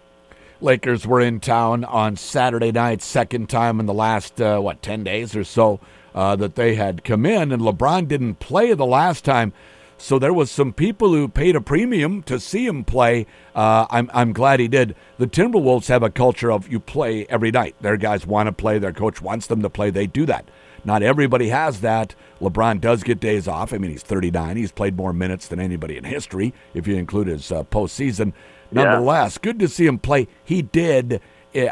Lakers 0.61 1.07
were 1.07 1.21
in 1.21 1.41
town 1.41 1.85
on 1.85 2.17
Saturday 2.17 2.73
night, 2.73 3.03
second 3.03 3.49
time 3.49 3.79
in 3.79 3.87
the 3.87 3.95
last 3.95 4.41
uh, 4.41 4.59
what 4.59 4.83
ten 4.83 5.05
days 5.05 5.37
or 5.37 5.45
so 5.45 5.81
uh, 6.15 6.37
that 6.37 6.55
they 6.55 6.75
had 6.75 7.05
come 7.05 7.27
in, 7.27 7.53
and 7.53 7.63
LeBron 7.63 8.09
didn't 8.09 8.37
play 8.37 8.73
the 8.75 8.87
last 8.87 9.25
time. 9.25 9.53
So 9.99 10.19
there 10.19 10.35
was 10.35 10.51
some 10.51 10.73
people 10.73 11.13
who 11.13 11.27
paid 11.27 11.57
a 11.57 11.61
premium 11.61 12.23
to 12.25 12.39
see 12.39 12.67
him 12.67 12.85
play. 12.85 13.27
Uh, 13.55 13.87
I'm 13.91 14.11
I'm 14.13 14.33
glad 14.33 14.61
he 14.61 14.69
did. 14.69 14.95
The 15.19 15.27
Timberwolves 15.27 15.89
have 15.89 16.03
a 16.03 16.11
culture 16.11 16.53
of 16.53 16.69
you 16.69 16.81
play 16.81 17.27
every 17.29 17.51
night. 17.51 17.77
Their 17.81 17.97
guys 17.97 18.27
want 18.27 18.47
to 18.47 18.53
play. 18.53 18.79
Their 18.79 18.93
coach 18.93 19.23
wants 19.23 19.47
them 19.47 19.63
to 19.63 19.71
play. 19.71 19.91
They 19.91 20.07
do 20.07 20.27
that. 20.27 20.49
Not 20.85 21.03
everybody 21.03 21.49
has 21.49 21.81
that. 21.81 22.15
LeBron 22.41 22.81
does 22.81 23.03
get 23.03 23.19
days 23.19 23.49
off. 23.49 23.73
I 23.73 23.79
mean, 23.79 23.91
he's 23.91 24.03
39. 24.03 24.57
He's 24.57 24.71
played 24.71 24.97
more 24.97 25.13
minutes 25.13 25.49
than 25.49 25.59
anybody 25.59 25.97
in 25.97 26.05
history, 26.05 26.55
if 26.75 26.87
you 26.87 26.95
include 26.95 27.27
his 27.27 27.51
uh, 27.51 27.65
postseason. 27.65 28.33
Nonetheless, 28.71 29.35
yeah. 29.37 29.41
good 29.43 29.59
to 29.61 29.69
see 29.69 29.87
him 29.87 29.99
play. 29.99 30.29
He 30.45 30.63
did 30.63 31.21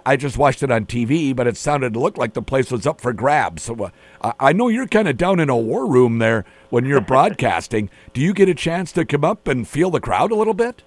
I 0.07 0.17
just 0.17 0.39
watched 0.39 0.63
it 0.63 0.71
on 0.71 0.87
TV, 0.87 1.35
but 1.35 1.47
it 1.47 1.57
sounded 1.57 1.95
to 1.95 2.01
look 2.01 2.17
like 2.17 2.35
the 2.35 2.43
place 2.43 2.71
was 2.71 2.87
up 2.87 3.01
for 3.01 3.13
grabs. 3.13 3.63
So 3.65 3.91
uh, 4.21 4.33
I 4.41 4.53
know 4.53 4.69
you're 4.69 4.87
kind 4.87 5.09
of 5.09 5.17
down 5.17 5.41
in 5.41 5.51
a 5.51 5.57
war 5.57 5.87
room 5.87 6.19
there 6.19 6.45
when 6.71 6.85
you're 6.85 7.01
broadcasting. 7.03 7.91
Do 8.13 8.21
you 8.21 8.33
get 8.33 8.49
a 8.49 8.55
chance 8.55 8.93
to 8.93 9.05
come 9.05 9.25
up 9.25 9.47
and 9.47 9.69
feel 9.69 9.91
the 9.91 10.01
crowd 10.01 10.33
a 10.33 10.35
little 10.35 10.55
bit? 10.55 10.83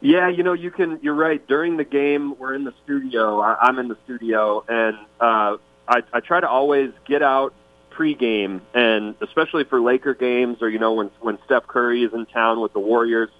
Yeah, 0.00 0.28
you 0.28 0.42
know, 0.42 0.52
you 0.52 0.70
can. 0.70 1.00
You're 1.02 1.14
right. 1.14 1.44
During 1.46 1.78
the 1.78 1.84
game, 1.84 2.38
we're 2.38 2.54
in 2.54 2.64
the 2.64 2.74
studio. 2.84 3.40
I, 3.40 3.68
am 3.68 3.78
in 3.78 3.88
the 3.88 3.96
studio, 4.04 4.62
and 4.68 4.96
uh, 5.20 5.56
I, 5.88 6.02
I 6.12 6.20
try 6.20 6.38
to 6.38 6.48
always 6.48 6.92
get 7.06 7.22
out 7.22 7.54
pregame, 7.90 8.60
and 8.74 9.14
especially 9.22 9.64
for 9.64 9.80
Laker 9.80 10.14
games, 10.14 10.58
or 10.60 10.68
you 10.68 10.78
know, 10.78 10.92
when 10.92 11.10
when 11.20 11.38
Steph 11.46 11.66
Curry 11.66 12.04
is 12.04 12.12
in 12.12 12.26
town 12.26 12.60
with 12.60 12.74
the 12.74 12.78
Warriors, 12.78 13.30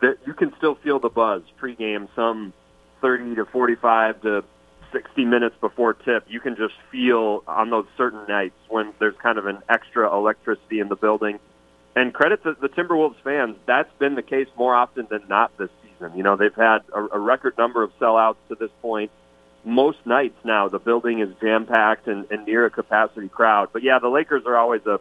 that 0.00 0.18
you 0.26 0.34
can 0.34 0.52
still 0.56 0.74
feel 0.74 0.98
the 0.98 1.08
buzz 1.08 1.42
pregame. 1.60 2.08
Some 2.16 2.52
30 3.02 3.34
to 3.34 3.44
45 3.44 4.22
to 4.22 4.44
60 4.92 5.24
minutes 5.24 5.56
before 5.60 5.94
tip, 5.94 6.24
you 6.28 6.40
can 6.40 6.56
just 6.56 6.74
feel 6.90 7.42
on 7.46 7.70
those 7.70 7.86
certain 7.96 8.24
nights 8.28 8.54
when 8.68 8.92
there's 8.98 9.16
kind 9.16 9.38
of 9.38 9.46
an 9.46 9.58
extra 9.68 10.14
electricity 10.14 10.80
in 10.80 10.88
the 10.88 10.96
building. 10.96 11.38
And 11.94 12.14
credit 12.14 12.42
to 12.44 12.56
the 12.58 12.68
Timberwolves 12.68 13.16
fans, 13.22 13.56
that's 13.66 13.92
been 13.98 14.14
the 14.14 14.22
case 14.22 14.48
more 14.56 14.74
often 14.74 15.06
than 15.10 15.22
not 15.28 15.56
this 15.58 15.68
season. 15.82 16.16
You 16.16 16.22
know, 16.22 16.36
they've 16.36 16.54
had 16.54 16.78
a, 16.94 17.16
a 17.16 17.18
record 17.18 17.58
number 17.58 17.82
of 17.82 17.90
sellouts 17.98 18.36
to 18.48 18.54
this 18.54 18.70
point. 18.80 19.10
Most 19.64 19.98
nights 20.06 20.38
now, 20.44 20.68
the 20.68 20.78
building 20.78 21.20
is 21.20 21.28
jam 21.40 21.66
packed 21.66 22.08
and, 22.08 22.26
and 22.30 22.46
near 22.46 22.64
a 22.64 22.70
capacity 22.70 23.28
crowd. 23.28 23.68
But 23.72 23.82
yeah, 23.82 23.98
the 23.98 24.08
Lakers 24.08 24.44
are 24.46 24.56
always 24.56 24.84
a 24.86 25.00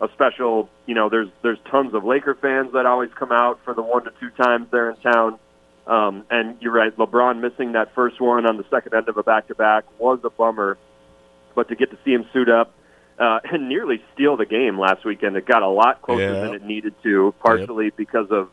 a 0.00 0.08
special. 0.12 0.68
You 0.86 0.94
know, 0.94 1.08
there's 1.08 1.28
there's 1.42 1.58
tons 1.70 1.94
of 1.94 2.04
Laker 2.04 2.34
fans 2.34 2.72
that 2.72 2.84
always 2.84 3.10
come 3.14 3.30
out 3.30 3.60
for 3.64 3.72
the 3.72 3.82
one 3.82 4.04
to 4.04 4.12
two 4.18 4.30
times 4.30 4.66
they're 4.70 4.90
in 4.90 4.96
town. 4.96 5.38
Um, 5.86 6.24
and 6.30 6.56
you're 6.60 6.72
right, 6.72 6.96
LeBron 6.96 7.40
missing 7.40 7.72
that 7.72 7.94
first 7.94 8.20
one 8.20 8.46
on 8.46 8.56
the 8.56 8.64
second 8.70 8.94
end 8.94 9.08
of 9.08 9.16
a 9.16 9.22
back-to-back 9.22 9.84
was 9.98 10.20
a 10.24 10.30
bummer. 10.30 10.78
But 11.54 11.68
to 11.68 11.76
get 11.76 11.90
to 11.90 11.98
see 12.04 12.12
him 12.12 12.24
suit 12.32 12.48
up 12.48 12.72
uh, 13.18 13.40
and 13.50 13.68
nearly 13.68 14.02
steal 14.14 14.36
the 14.36 14.46
game 14.46 14.78
last 14.78 15.04
weekend, 15.04 15.36
it 15.36 15.46
got 15.46 15.62
a 15.62 15.68
lot 15.68 16.02
closer 16.02 16.32
yeah. 16.32 16.40
than 16.40 16.54
it 16.54 16.62
needed 16.62 16.94
to, 17.02 17.34
partially 17.40 17.86
yep. 17.86 17.96
because 17.96 18.30
of 18.30 18.48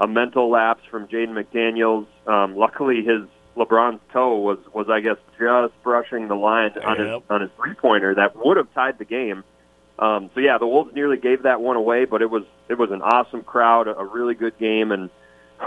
a 0.00 0.08
mental 0.08 0.50
lapse 0.50 0.82
from 0.90 1.06
Jaden 1.06 1.30
McDaniels. 1.30 2.06
Um, 2.26 2.56
luckily, 2.56 3.04
his 3.04 3.28
LeBron's 3.56 4.00
toe 4.12 4.38
was 4.38 4.58
was 4.72 4.88
I 4.90 5.00
guess 5.00 5.16
just 5.38 5.82
brushing 5.82 6.28
the 6.28 6.34
line 6.34 6.72
on 6.84 6.98
yep. 6.98 7.06
his 7.06 7.22
on 7.30 7.40
his 7.40 7.50
three 7.56 7.74
pointer 7.74 8.14
that 8.16 8.34
would 8.36 8.56
have 8.56 8.72
tied 8.74 8.98
the 8.98 9.04
game. 9.04 9.44
Um, 9.98 10.30
so 10.34 10.40
yeah, 10.40 10.58
the 10.58 10.66
Wolves 10.66 10.92
nearly 10.92 11.18
gave 11.18 11.44
that 11.44 11.60
one 11.60 11.76
away, 11.76 12.04
but 12.04 12.20
it 12.20 12.30
was 12.30 12.42
it 12.68 12.78
was 12.78 12.90
an 12.90 13.02
awesome 13.02 13.42
crowd, 13.42 13.86
a 13.86 14.04
really 14.04 14.34
good 14.34 14.58
game, 14.58 14.90
and 14.90 15.08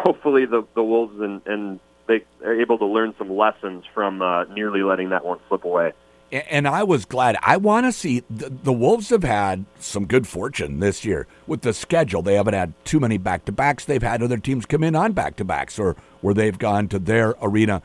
hopefully 0.03 0.45
the 0.45 0.65
the 0.75 0.83
Wolves 0.83 1.19
and 1.19 1.41
and 1.45 1.79
they 2.07 2.23
are 2.43 2.59
able 2.59 2.77
to 2.77 2.85
learn 2.85 3.13
some 3.17 3.35
lessons 3.35 3.83
from 3.93 4.21
uh, 4.21 4.45
nearly 4.45 4.81
letting 4.81 5.09
that 5.09 5.25
one 5.25 5.39
slip 5.47 5.65
away. 5.65 5.93
And 6.31 6.67
I 6.67 6.83
was 6.83 7.05
glad. 7.05 7.37
I 7.41 7.55
want 7.55 7.85
to 7.85 7.91
see 7.93 8.21
the, 8.29 8.49
the, 8.49 8.73
Wolves 8.73 9.11
have 9.11 9.23
had 9.23 9.63
some 9.79 10.05
good 10.05 10.27
fortune 10.27 10.81
this 10.81 11.05
year 11.05 11.25
with 11.47 11.61
the 11.61 11.73
schedule. 11.73 12.21
They 12.21 12.33
haven't 12.33 12.53
had 12.53 12.73
too 12.83 12.99
many 12.99 13.17
back 13.17 13.45
to 13.45 13.53
backs. 13.53 13.85
They've 13.85 14.03
had 14.03 14.21
other 14.21 14.37
teams 14.37 14.65
come 14.65 14.83
in 14.83 14.93
on 14.93 15.13
back 15.13 15.37
to 15.37 15.45
backs 15.45 15.79
or 15.79 15.95
where 16.19 16.33
they've 16.33 16.57
gone 16.57 16.89
to 16.89 16.99
their 16.99 17.35
arena. 17.41 17.81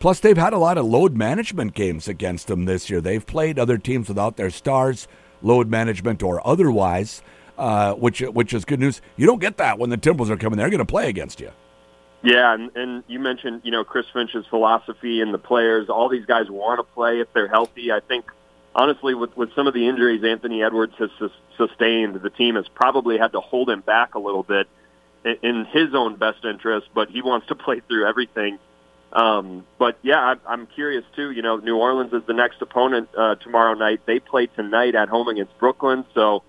Plus, 0.00 0.18
they've 0.18 0.36
had 0.36 0.52
a 0.52 0.58
lot 0.58 0.76
of 0.76 0.86
load 0.86 1.16
management 1.16 1.74
games 1.74 2.08
against 2.08 2.48
them 2.48 2.64
this 2.64 2.90
year. 2.90 3.00
They've 3.00 3.24
played 3.24 3.60
other 3.60 3.78
teams 3.78 4.08
without 4.08 4.36
their 4.36 4.50
stars, 4.50 5.06
load 5.40 5.68
management 5.68 6.20
or 6.20 6.44
otherwise 6.44 7.22
uh, 7.58 7.94
which 7.94 8.20
which 8.20 8.52
is 8.52 8.64
good 8.64 8.80
news. 8.80 9.00
You 9.16 9.26
don't 9.26 9.40
get 9.40 9.56
that 9.58 9.78
when 9.78 9.90
the 9.90 9.98
Timberwolves 9.98 10.30
are 10.30 10.36
coming. 10.36 10.58
They're 10.58 10.70
going 10.70 10.78
to 10.78 10.84
play 10.84 11.08
against 11.08 11.40
you. 11.40 11.50
Yeah, 12.22 12.54
and, 12.54 12.74
and 12.74 13.04
you 13.06 13.20
mentioned 13.20 13.62
you 13.64 13.70
know 13.70 13.84
Chris 13.84 14.06
Finch's 14.12 14.46
philosophy 14.46 15.20
and 15.20 15.32
the 15.34 15.38
players. 15.38 15.88
All 15.88 16.08
these 16.08 16.24
guys 16.24 16.48
want 16.48 16.80
to 16.80 16.84
play 16.94 17.20
if 17.20 17.32
they're 17.32 17.48
healthy. 17.48 17.92
I 17.92 18.00
think 18.00 18.24
honestly, 18.74 19.14
with 19.14 19.36
with 19.36 19.54
some 19.54 19.66
of 19.66 19.74
the 19.74 19.86
injuries 19.86 20.24
Anthony 20.24 20.62
Edwards 20.62 20.94
has 20.98 21.10
sus- 21.18 21.30
sustained, 21.56 22.16
the 22.16 22.30
team 22.30 22.56
has 22.56 22.66
probably 22.68 23.18
had 23.18 23.32
to 23.32 23.40
hold 23.40 23.70
him 23.70 23.80
back 23.80 24.14
a 24.14 24.18
little 24.18 24.42
bit 24.42 24.66
in, 25.24 25.36
in 25.42 25.64
his 25.66 25.94
own 25.94 26.16
best 26.16 26.44
interest. 26.44 26.88
But 26.94 27.10
he 27.10 27.22
wants 27.22 27.46
to 27.48 27.54
play 27.66 27.80
through 27.80 28.06
everything. 28.06 28.58
Um, 29.12 29.64
but 29.78 29.96
yeah, 30.02 30.18
I, 30.18 30.52
I'm 30.52 30.66
curious 30.66 31.04
too. 31.14 31.30
You 31.30 31.42
know, 31.42 31.58
New 31.58 31.76
Orleans 31.76 32.12
is 32.12 32.22
the 32.26 32.32
next 32.32 32.60
opponent 32.60 33.08
uh, 33.16 33.36
tomorrow 33.36 33.74
night. 33.74 34.00
They 34.06 34.18
play 34.18 34.46
tonight 34.46 34.94
at 34.94 35.08
home 35.08 35.28
against 35.28 35.56
Brooklyn, 35.58 36.04
so 36.14 36.42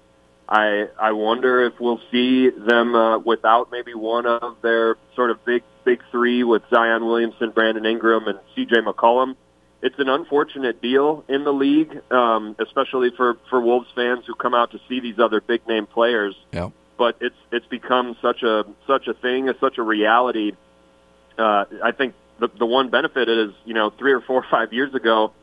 I 0.47 0.87
I 0.99 1.11
wonder 1.13 1.65
if 1.65 1.79
we'll 1.79 2.01
see 2.11 2.49
them 2.49 2.95
uh, 2.95 3.19
without 3.19 3.71
maybe 3.71 3.93
one 3.93 4.25
of 4.25 4.57
their 4.61 4.95
sort 5.15 5.31
of 5.31 5.43
big 5.45 5.63
big 5.83 6.01
three 6.11 6.43
with 6.43 6.63
Zion 6.69 7.05
Williamson, 7.05 7.51
Brandon 7.51 7.85
Ingram, 7.85 8.27
and 8.27 8.39
C.J. 8.55 8.77
McCollum. 8.81 9.35
It's 9.81 9.97
an 9.99 10.09
unfortunate 10.09 10.81
deal 10.81 11.23
in 11.27 11.43
the 11.43 11.53
league, 11.53 11.99
um, 12.11 12.55
especially 12.59 13.11
for 13.15 13.37
for 13.49 13.59
Wolves 13.59 13.87
fans 13.95 14.25
who 14.27 14.35
come 14.35 14.53
out 14.53 14.71
to 14.71 14.79
see 14.87 14.99
these 14.99 15.19
other 15.19 15.41
big 15.41 15.67
name 15.67 15.87
players. 15.87 16.35
Yeah. 16.51 16.69
But 16.97 17.17
it's 17.21 17.35
it's 17.51 17.67
become 17.67 18.15
such 18.21 18.43
a 18.43 18.65
such 18.87 19.07
a 19.07 19.13
thing, 19.13 19.51
such 19.59 19.77
a 19.77 19.83
reality. 19.83 20.53
Uh, 21.37 21.65
I 21.83 21.91
think 21.91 22.13
the 22.39 22.49
the 22.57 22.65
one 22.65 22.89
benefit 22.89 23.27
is 23.29 23.51
you 23.65 23.73
know 23.73 23.89
three 23.89 24.13
or 24.13 24.21
four 24.21 24.37
or 24.37 24.47
five 24.49 24.73
years 24.73 24.93
ago 24.93 25.33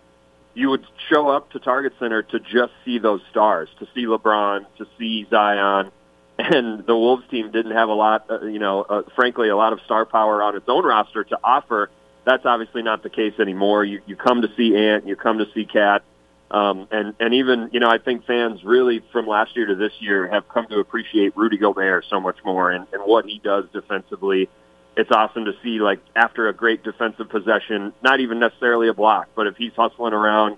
you 0.55 0.71
would 0.71 0.85
show 1.11 1.29
up 1.29 1.51
to 1.53 1.59
Target 1.59 1.95
Center 1.99 2.23
to 2.23 2.41
just 2.41 2.73
see 2.85 2.99
those 2.99 3.21
stars, 3.31 3.69
to 3.79 3.87
see 3.95 4.05
LeBron, 4.05 4.67
to 4.79 4.87
see 4.99 5.27
Zion, 5.31 5.91
and 6.39 6.87
the 6.87 6.97
Wolves 6.97 7.25
team 7.31 7.51
didn't 7.51 7.73
have 7.73 7.89
a 7.89 7.95
lot, 7.95 8.27
uh, 8.31 8.43
you 8.43 8.59
know, 8.59 8.83
uh, 8.83 9.03
frankly, 9.15 9.49
a 9.49 9.57
lot 9.57 9.73
of 9.73 9.81
star 9.85 10.05
power 10.05 10.43
on 10.43 10.57
its 10.57 10.69
own 10.69 10.85
roster 10.85 11.25
to 11.25 11.39
offer. 11.43 11.91
That's 12.25 12.45
obviously 12.47 12.83
not 12.83 13.03
the 13.03 13.11
case 13.11 13.35
anymore. 13.41 13.85
You 13.85 14.01
you 14.07 14.17
come 14.17 14.43
to 14.43 14.49
see 14.57 14.77
Ant, 14.77 15.07
you 15.07 15.17
come 15.17 15.39
to 15.39 15.47
see 15.55 15.65
Cat, 15.65 16.03
um, 16.51 16.87
and 16.91 17.15
and 17.19 17.35
even 17.35 17.71
you 17.73 17.81
know 17.81 17.91
I 17.91 17.99
think 17.99 18.27
fans 18.27 18.63
really 18.63 19.03
from 19.13 19.27
last 19.27 19.57
year 19.57 19.67
to 19.67 19.75
this 19.75 19.93
year 19.99 20.29
have 20.29 20.49
come 20.49 20.67
to 20.69 20.79
appreciate 20.79 21.37
Rudy 21.37 21.59
Gobert 21.59 22.05
so 22.09 22.21
much 22.21 22.37
more 22.45 22.71
and, 22.71 22.87
and 22.93 23.03
what 23.03 23.25
he 23.25 23.41
does 23.43 23.65
defensively 23.73 24.49
it's 24.97 25.11
awesome 25.11 25.47
to 25.47 25.53
see 25.63 25.81
like 25.81 26.01
after 26.15 26.49
a 26.49 26.53
great 26.53 26.83
defensive 26.83 27.29
possession, 27.29 27.93
not 28.03 28.21
even 28.21 28.39
necessarily 28.39 28.89
a 28.89 28.95
block, 28.95 29.29
but 29.35 29.47
if 29.47 29.57
he's 29.57 29.73
hustling 29.75 30.13
around 30.13 30.57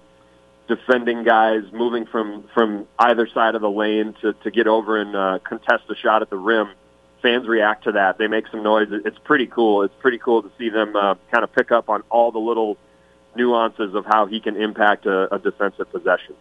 defending 0.67 1.25
guys, 1.25 1.63
moving 1.73 2.07
from 2.07 2.45
from 2.55 2.87
either 2.99 3.29
side 3.29 3.55
of 3.55 3.61
the 3.61 3.71
lane 3.71 4.15
to 4.23 4.33
to 4.33 4.51
get 4.51 4.67
over 4.67 5.01
and 5.01 5.15
uh, 5.15 5.39
contest 5.45 5.85
a 5.91 5.95
shot 5.95 6.23
at 6.23 6.31
the 6.31 6.37
rim, 6.37 6.69
fans 7.23 7.47
react 7.47 7.85
to 7.85 7.93
that. 7.93 8.19
They 8.19 8.27
make 8.27 8.49
some 8.49 8.63
noise. 8.63 8.89
It's 8.91 9.19
pretty 9.19 9.47
cool. 9.47 9.83
It's 9.83 9.95
pretty 10.01 10.19
cool 10.19 10.43
to 10.43 10.51
see 10.59 10.69
them 10.69 10.97
uh, 10.97 11.15
kind 11.31 11.45
of 11.45 11.53
pick 11.53 11.71
up 11.71 11.89
on 11.89 12.03
all 12.11 12.33
the 12.33 12.39
little 12.39 12.77
nuances 13.37 13.95
of 13.95 14.05
how 14.05 14.27
he 14.27 14.41
can 14.41 14.57
impact 14.57 15.07
a, 15.07 15.33
a 15.35 15.39
defensive 15.39 15.91
possession. 15.91 16.35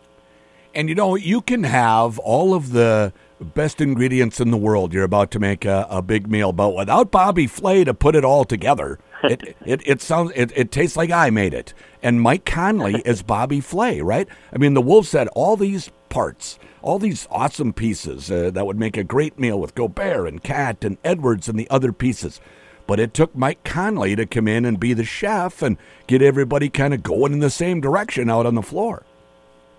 And 0.75 0.89
you 0.89 0.95
know, 0.95 1.15
you 1.15 1.41
can 1.41 1.63
have 1.63 2.17
all 2.19 2.53
of 2.53 2.71
the 2.71 3.13
best 3.39 3.81
ingredients 3.81 4.39
in 4.39 4.51
the 4.51 4.57
world 4.57 4.93
you're 4.93 5.03
about 5.03 5.29
to 5.31 5.39
make 5.39 5.65
a, 5.65 5.85
a 5.89 6.01
big 6.01 6.27
meal, 6.27 6.51
but 6.51 6.75
without 6.75 7.11
Bobby 7.11 7.45
Flay 7.45 7.83
to 7.83 7.93
put 7.93 8.15
it 8.15 8.25
all 8.25 8.45
together, 8.45 8.99
it, 9.23 9.55
it, 9.65 9.81
it 9.85 10.01
sounds 10.01 10.31
it, 10.35 10.51
it 10.55 10.71
tastes 10.71 10.97
like 10.97 11.11
I 11.11 11.29
made 11.29 11.53
it. 11.53 11.73
And 12.01 12.21
Mike 12.21 12.45
Conley 12.45 13.01
is 13.05 13.21
Bobby 13.21 13.59
Flay, 13.59 14.01
right? 14.01 14.27
I 14.51 14.57
mean, 14.57 14.73
the 14.73 14.81
Wolves 14.81 15.11
had 15.11 15.27
all 15.29 15.57
these 15.57 15.91
parts, 16.09 16.57
all 16.81 16.99
these 16.99 17.27
awesome 17.29 17.73
pieces 17.73 18.31
uh, 18.31 18.49
that 18.51 18.65
would 18.65 18.79
make 18.79 18.97
a 18.97 19.03
great 19.03 19.37
meal 19.37 19.59
with 19.59 19.75
Gobert 19.75 20.27
and 20.27 20.43
Cat 20.43 20.83
and 20.83 20.97
Edwards 21.03 21.47
and 21.47 21.57
the 21.59 21.69
other 21.69 21.91
pieces. 21.93 22.41
But 22.85 22.99
it 22.99 23.13
took 23.13 23.35
Mike 23.35 23.63
Conley 23.63 24.15
to 24.15 24.25
come 24.25 24.47
in 24.47 24.65
and 24.65 24.79
be 24.79 24.93
the 24.93 25.05
chef 25.05 25.61
and 25.61 25.77
get 26.07 26.21
everybody 26.21 26.69
kind 26.69 26.93
of 26.93 27.01
going 27.01 27.31
in 27.31 27.39
the 27.39 27.49
same 27.49 27.79
direction 27.79 28.29
out 28.29 28.45
on 28.45 28.55
the 28.55 28.61
floor. 28.61 29.05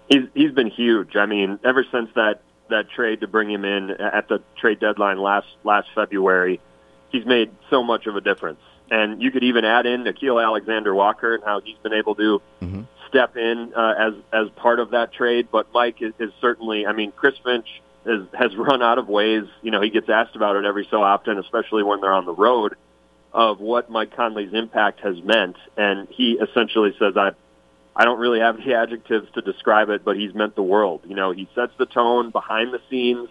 He's 0.09 0.25
he's 0.35 0.53
been 0.53 0.71
huge. 0.71 1.17
I 1.17 1.27
mean, 1.27 1.59
ever 1.65 1.85
since 1.91 2.11
that 2.15 2.41
that 2.71 2.91
trade 2.91 3.21
to 3.21 3.29
bring 3.29 3.51
him 3.51 3.65
in 3.65 3.91
at 3.91 4.29
the 4.29 4.43
trade 4.57 4.81
deadline 4.81 5.19
last 5.19 5.47
last 5.65 5.89
February, 5.95 6.61
he's 7.11 7.25
made 7.25 7.51
so 7.71 7.83
much 7.83 8.07
of 8.07 8.17
a 8.17 8.21
difference. 8.21 8.61
And 8.91 9.23
you 9.23 9.31
could 9.31 9.45
even 9.45 9.65
add 9.65 9.87
in 9.87 10.05
Nickeil 10.05 10.43
Alexander 10.43 10.95
Walker 10.95 11.35
and 11.35 11.45
how 11.45 11.61
he's 11.61 11.79
been 11.79 11.95
able 11.95 12.15
to 12.17 12.43
mm-hmm. 12.61 12.83
step 13.09 13.37
in 13.37 13.73
uh, 13.75 13.95
as 13.99 14.15
as 14.33 14.49
part 14.57 14.79
of 14.79 14.91
that 14.91 15.13
trade. 15.13 15.49
But 15.51 15.73
Mike 15.73 16.03
is, 16.03 16.13
is 16.19 16.31
certainly. 16.41 16.87
I 16.87 16.93
mean, 16.93 17.13
Chris 17.13 17.35
Finch 17.43 17.67
has 18.05 18.27
has 18.35 18.55
run 18.57 18.83
out 18.83 18.99
of 18.99 19.09
ways. 19.09 19.45
You 19.63 19.71
know, 19.71 19.81
he 19.81 19.91
gets 19.91 20.09
asked 20.09 20.37
about 20.37 20.57
it 20.57 20.65
every 20.65 20.87
so 20.91 21.03
often, 21.03 21.39
especially 21.39 21.83
when 21.83 22.01
they're 22.01 22.13
on 22.13 22.27
the 22.27 22.35
road, 22.35 22.77
of 23.33 23.59
what 23.59 23.91
Mike 23.91 24.15
Conley's 24.15 24.53
impact 24.53 25.01
has 25.01 25.17
meant. 25.23 25.57
And 25.79 26.09
he 26.11 26.33
essentially 26.33 26.95
says, 26.99 27.17
"I 27.17 27.33
I 27.97 28.05
don't 28.05 28.19
really 28.19 28.41
have 28.41 28.57
the 28.57 28.75
adjectives 28.75 29.29
to 29.35 29.43
describe 29.43 29.89
it, 29.89 30.05
but 30.05 30.17
he's 30.17 30.35
meant 30.35 30.57
the 30.57 30.63
world. 30.63 31.03
You 31.07 31.15
know, 31.15 31.31
he 31.31 31.49
sets 31.55 31.73
the 31.79 31.87
tone 31.87 32.31
behind 32.31 32.73
the 32.73 32.81
scenes, 32.91 33.29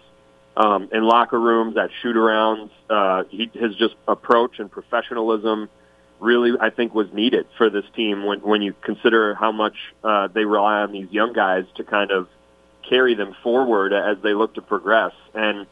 um, 0.56 0.88
in 0.92 1.02
locker 1.02 1.38
rooms, 1.38 1.76
at 1.76 1.90
shoot 2.02 2.16
arounds. 2.16 2.70
Uh, 2.88 3.24
he, 3.28 3.50
his 3.52 3.76
just 3.76 3.94
approach 4.08 4.58
and 4.58 4.70
professionalism 4.70 5.68
really, 6.20 6.52
I 6.58 6.70
think, 6.70 6.94
was 6.94 7.12
needed 7.12 7.46
for 7.58 7.68
this 7.68 7.84
team 7.94 8.24
when, 8.24 8.40
when 8.40 8.62
you 8.62 8.74
consider 8.82 9.34
how 9.34 9.52
much 9.52 9.74
uh, 10.02 10.28
they 10.28 10.44
rely 10.44 10.80
on 10.80 10.92
these 10.92 11.10
young 11.10 11.34
guys 11.34 11.64
to 11.76 11.84
kind 11.84 12.10
of 12.10 12.28
carry 12.88 13.14
them 13.14 13.34
forward 13.42 13.92
as 13.92 14.16
they 14.22 14.32
look 14.32 14.54
to 14.54 14.62
progress. 14.62 15.12
And 15.34 15.66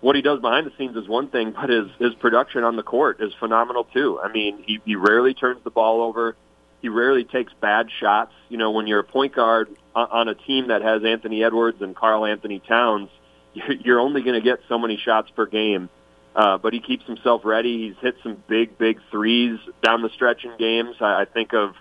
what 0.00 0.16
he 0.16 0.22
does 0.22 0.40
behind 0.40 0.66
the 0.66 0.72
scenes 0.76 0.96
is 0.96 1.08
one 1.08 1.28
thing, 1.28 1.52
but 1.56 1.70
his, 1.70 1.86
his 1.98 2.14
production 2.14 2.64
on 2.64 2.76
the 2.76 2.82
court 2.82 3.22
is 3.22 3.32
phenomenal 3.38 3.84
too. 3.84 4.20
I 4.22 4.30
mean, 4.30 4.62
he, 4.66 4.80
he 4.84 4.96
rarely 4.96 5.32
turns 5.32 5.62
the 5.64 5.70
ball 5.70 6.02
over 6.02 6.36
he 6.82 6.88
rarely 6.88 7.24
takes 7.24 7.52
bad 7.60 7.88
shots. 8.00 8.32
You 8.48 8.58
know, 8.58 8.72
when 8.72 8.88
you're 8.88 8.98
a 8.98 9.04
point 9.04 9.34
guard 9.34 9.68
on 9.94 10.28
a 10.28 10.34
team 10.34 10.68
that 10.68 10.82
has 10.82 11.02
Anthony 11.04 11.44
Edwards 11.44 11.80
and 11.80 11.94
Karl-Anthony 11.94 12.58
Towns, 12.58 13.08
you're 13.54 14.00
only 14.00 14.22
going 14.22 14.34
to 14.34 14.44
get 14.44 14.58
so 14.68 14.78
many 14.78 15.00
shots 15.02 15.30
per 15.34 15.46
game. 15.46 15.88
Uh, 16.34 16.58
but 16.58 16.72
he 16.72 16.80
keeps 16.80 17.04
himself 17.04 17.42
ready. 17.44 17.88
He's 17.88 17.96
hit 18.00 18.16
some 18.22 18.42
big, 18.48 18.78
big 18.78 18.98
threes 19.10 19.58
down 19.82 20.02
the 20.02 20.08
stretch 20.14 20.44
in 20.44 20.56
games. 20.58 20.96
I, 21.00 21.22
I 21.22 21.24
think 21.26 21.52
of 21.52 21.74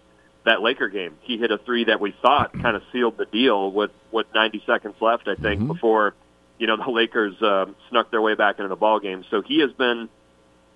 that 0.46 0.62
Laker 0.62 0.90
game. 0.90 1.18
He 1.22 1.38
hit 1.38 1.52
a 1.52 1.58
three 1.58 1.86
that 1.86 2.00
we 2.02 2.14
thought 2.22 2.52
kind 2.62 2.76
of 2.76 2.84
sealed 2.92 3.18
the 3.18 3.26
deal 3.26 3.72
with 3.72 3.92
with 4.12 4.28
90 4.36 4.64
seconds 4.68 4.96
left. 5.00 5.28
I 5.28 5.36
think 5.36 5.62
mm-hmm. 5.62 5.72
before 5.72 6.16
you 6.58 6.68
know 6.68 6.76
the 6.76 6.92
Lakers 6.92 7.42
uh, 7.42 7.68
snuck 7.90 8.12
their 8.12 8.22
way 8.22 8.36
back 8.36 8.60
into 8.60 8.68
the 8.68 8.76
ball 8.76 9.00
game. 9.00 9.24
So 9.32 9.42
he 9.42 9.62
has 9.62 9.72
been. 9.72 10.10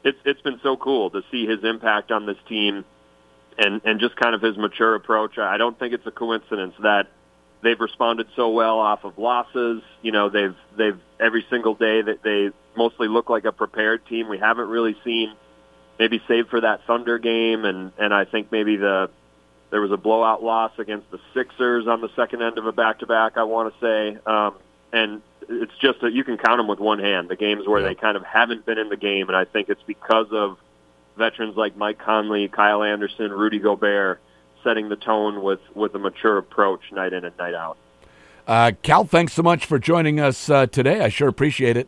It's 0.06 0.20
it's 0.24 0.42
been 0.42 0.60
so 0.64 0.78
cool 0.78 1.10
to 1.10 1.22
see 1.32 1.46
his 1.46 1.64
impact 1.64 2.12
on 2.12 2.26
this 2.26 2.38
team 2.48 2.86
and 3.58 3.82
and 3.84 4.00
just 4.00 4.16
kind 4.16 4.36
of 4.36 4.42
his 4.42 4.58
mature 4.58 4.96
approach. 4.96 5.38
I 5.38 5.58
don't 5.58 5.78
think 5.78 5.94
it's 5.94 6.06
a 6.06 6.12
coincidence 6.12 6.76
that 6.82 7.08
they've 7.62 7.80
responded 7.80 8.28
so 8.36 8.50
well 8.50 8.80
off 8.80 9.04
of 9.04 9.18
losses. 9.18 9.82
You 10.02 10.12
know, 10.12 10.30
they've 10.30 10.56
they've 10.78 11.00
every 11.20 11.46
single 11.50 11.76
day 11.76 12.02
that 12.02 12.22
they 12.24 12.52
mostly 12.78 13.08
look 13.08 13.30
like 13.30 13.46
a 13.46 13.52
prepared 13.52 14.06
team. 14.08 14.30
We 14.30 14.38
haven't 14.38 14.70
really 14.70 14.96
seen 15.04 15.34
maybe 15.98 16.22
save 16.28 16.48
for 16.50 16.62
that 16.62 16.86
Thunder 16.86 17.18
game, 17.18 17.66
and 17.66 17.92
and 17.98 18.14
I 18.14 18.26
think 18.26 18.52
maybe 18.52 18.78
the 18.78 19.10
there 19.72 19.82
was 19.82 19.92
a 19.92 19.98
blowout 19.98 20.44
loss 20.44 20.72
against 20.78 21.10
the 21.12 21.20
Sixers 21.34 21.88
on 21.88 22.02
the 22.02 22.10
second 22.16 22.42
end 22.42 22.58
of 22.58 22.66
a 22.66 22.72
back 22.72 23.00
to 23.00 23.08
back. 23.08 23.38
I 23.38 23.44
want 23.44 23.74
to 23.74 23.80
say, 23.80 24.20
um, 24.26 24.56
and 24.94 25.22
it's 25.50 25.74
just 25.82 26.02
that 26.02 26.14
you 26.14 26.24
can 26.24 26.38
count 26.38 26.60
them 26.60 26.68
with 26.68 26.80
one 26.80 27.00
hand. 27.00 27.30
The 27.30 27.36
games 27.36 27.68
where 27.68 27.82
they 27.82 27.96
kind 27.96 28.16
of 28.16 28.24
haven't 28.24 28.66
been 28.66 28.78
in 28.78 28.90
the 28.90 28.98
game, 28.98 29.28
and 29.28 29.36
I 29.36 29.46
think 29.46 29.70
it's 29.70 29.84
because 29.86 30.28
of 30.32 30.58
veterans 31.18 31.56
like 31.56 31.76
Mike 31.78 32.00
Conley, 32.00 32.48
Kyle 32.48 32.84
Anderson, 32.84 33.32
Rudy 33.32 33.60
Gobert 33.60 34.20
setting 34.64 34.90
the 34.90 34.96
tone 34.96 35.44
with, 35.44 35.60
with 35.76 35.94
a 35.96 36.00
mature 36.00 36.38
approach 36.38 36.82
night 36.92 37.14
in 37.14 37.24
and 37.24 37.38
night 37.38 37.54
out. 37.54 37.78
Uh, 38.48 38.72
Cal, 38.82 39.06
thanks 39.06 39.34
so 39.34 39.44
much 39.44 39.66
for 39.66 39.80
joining 39.80 40.20
us 40.20 40.50
uh, 40.50 40.66
today. 40.66 41.02
I 41.02 41.10
sure 41.10 41.28
appreciate 41.28 41.78
it. 41.78 41.88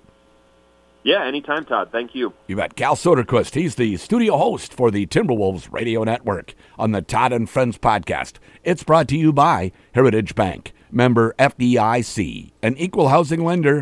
Yeah, 1.04 1.24
anytime, 1.24 1.64
Todd. 1.64 1.90
Thank 1.92 2.16
you. 2.16 2.34
You 2.48 2.58
bet. 2.58 2.76
Cal 2.76 2.96
Soderquist. 2.96 3.54
He's 3.54 3.76
the 3.76 3.96
studio 3.98 4.38
host 4.38 4.74
for 4.74 4.92
the 4.92 5.06
Timberwolves 5.06 5.72
Radio 5.72 6.04
Network 6.04 6.54
on 6.78 6.92
the 6.92 7.02
Todd 7.02 7.32
and 7.32 7.50
Friends 7.50 7.78
podcast. 7.78 8.34
It's 8.64 8.84
brought 8.84 9.08
to 9.10 9.18
you 9.18 9.32
by 9.32 9.72
Heritage 9.94 10.36
Bank, 10.36 10.74
member 10.92 11.34
FDIC, 11.40 12.52
an 12.62 12.78
equal 12.78 13.08
housing 13.08 13.46
lender. 13.46 13.82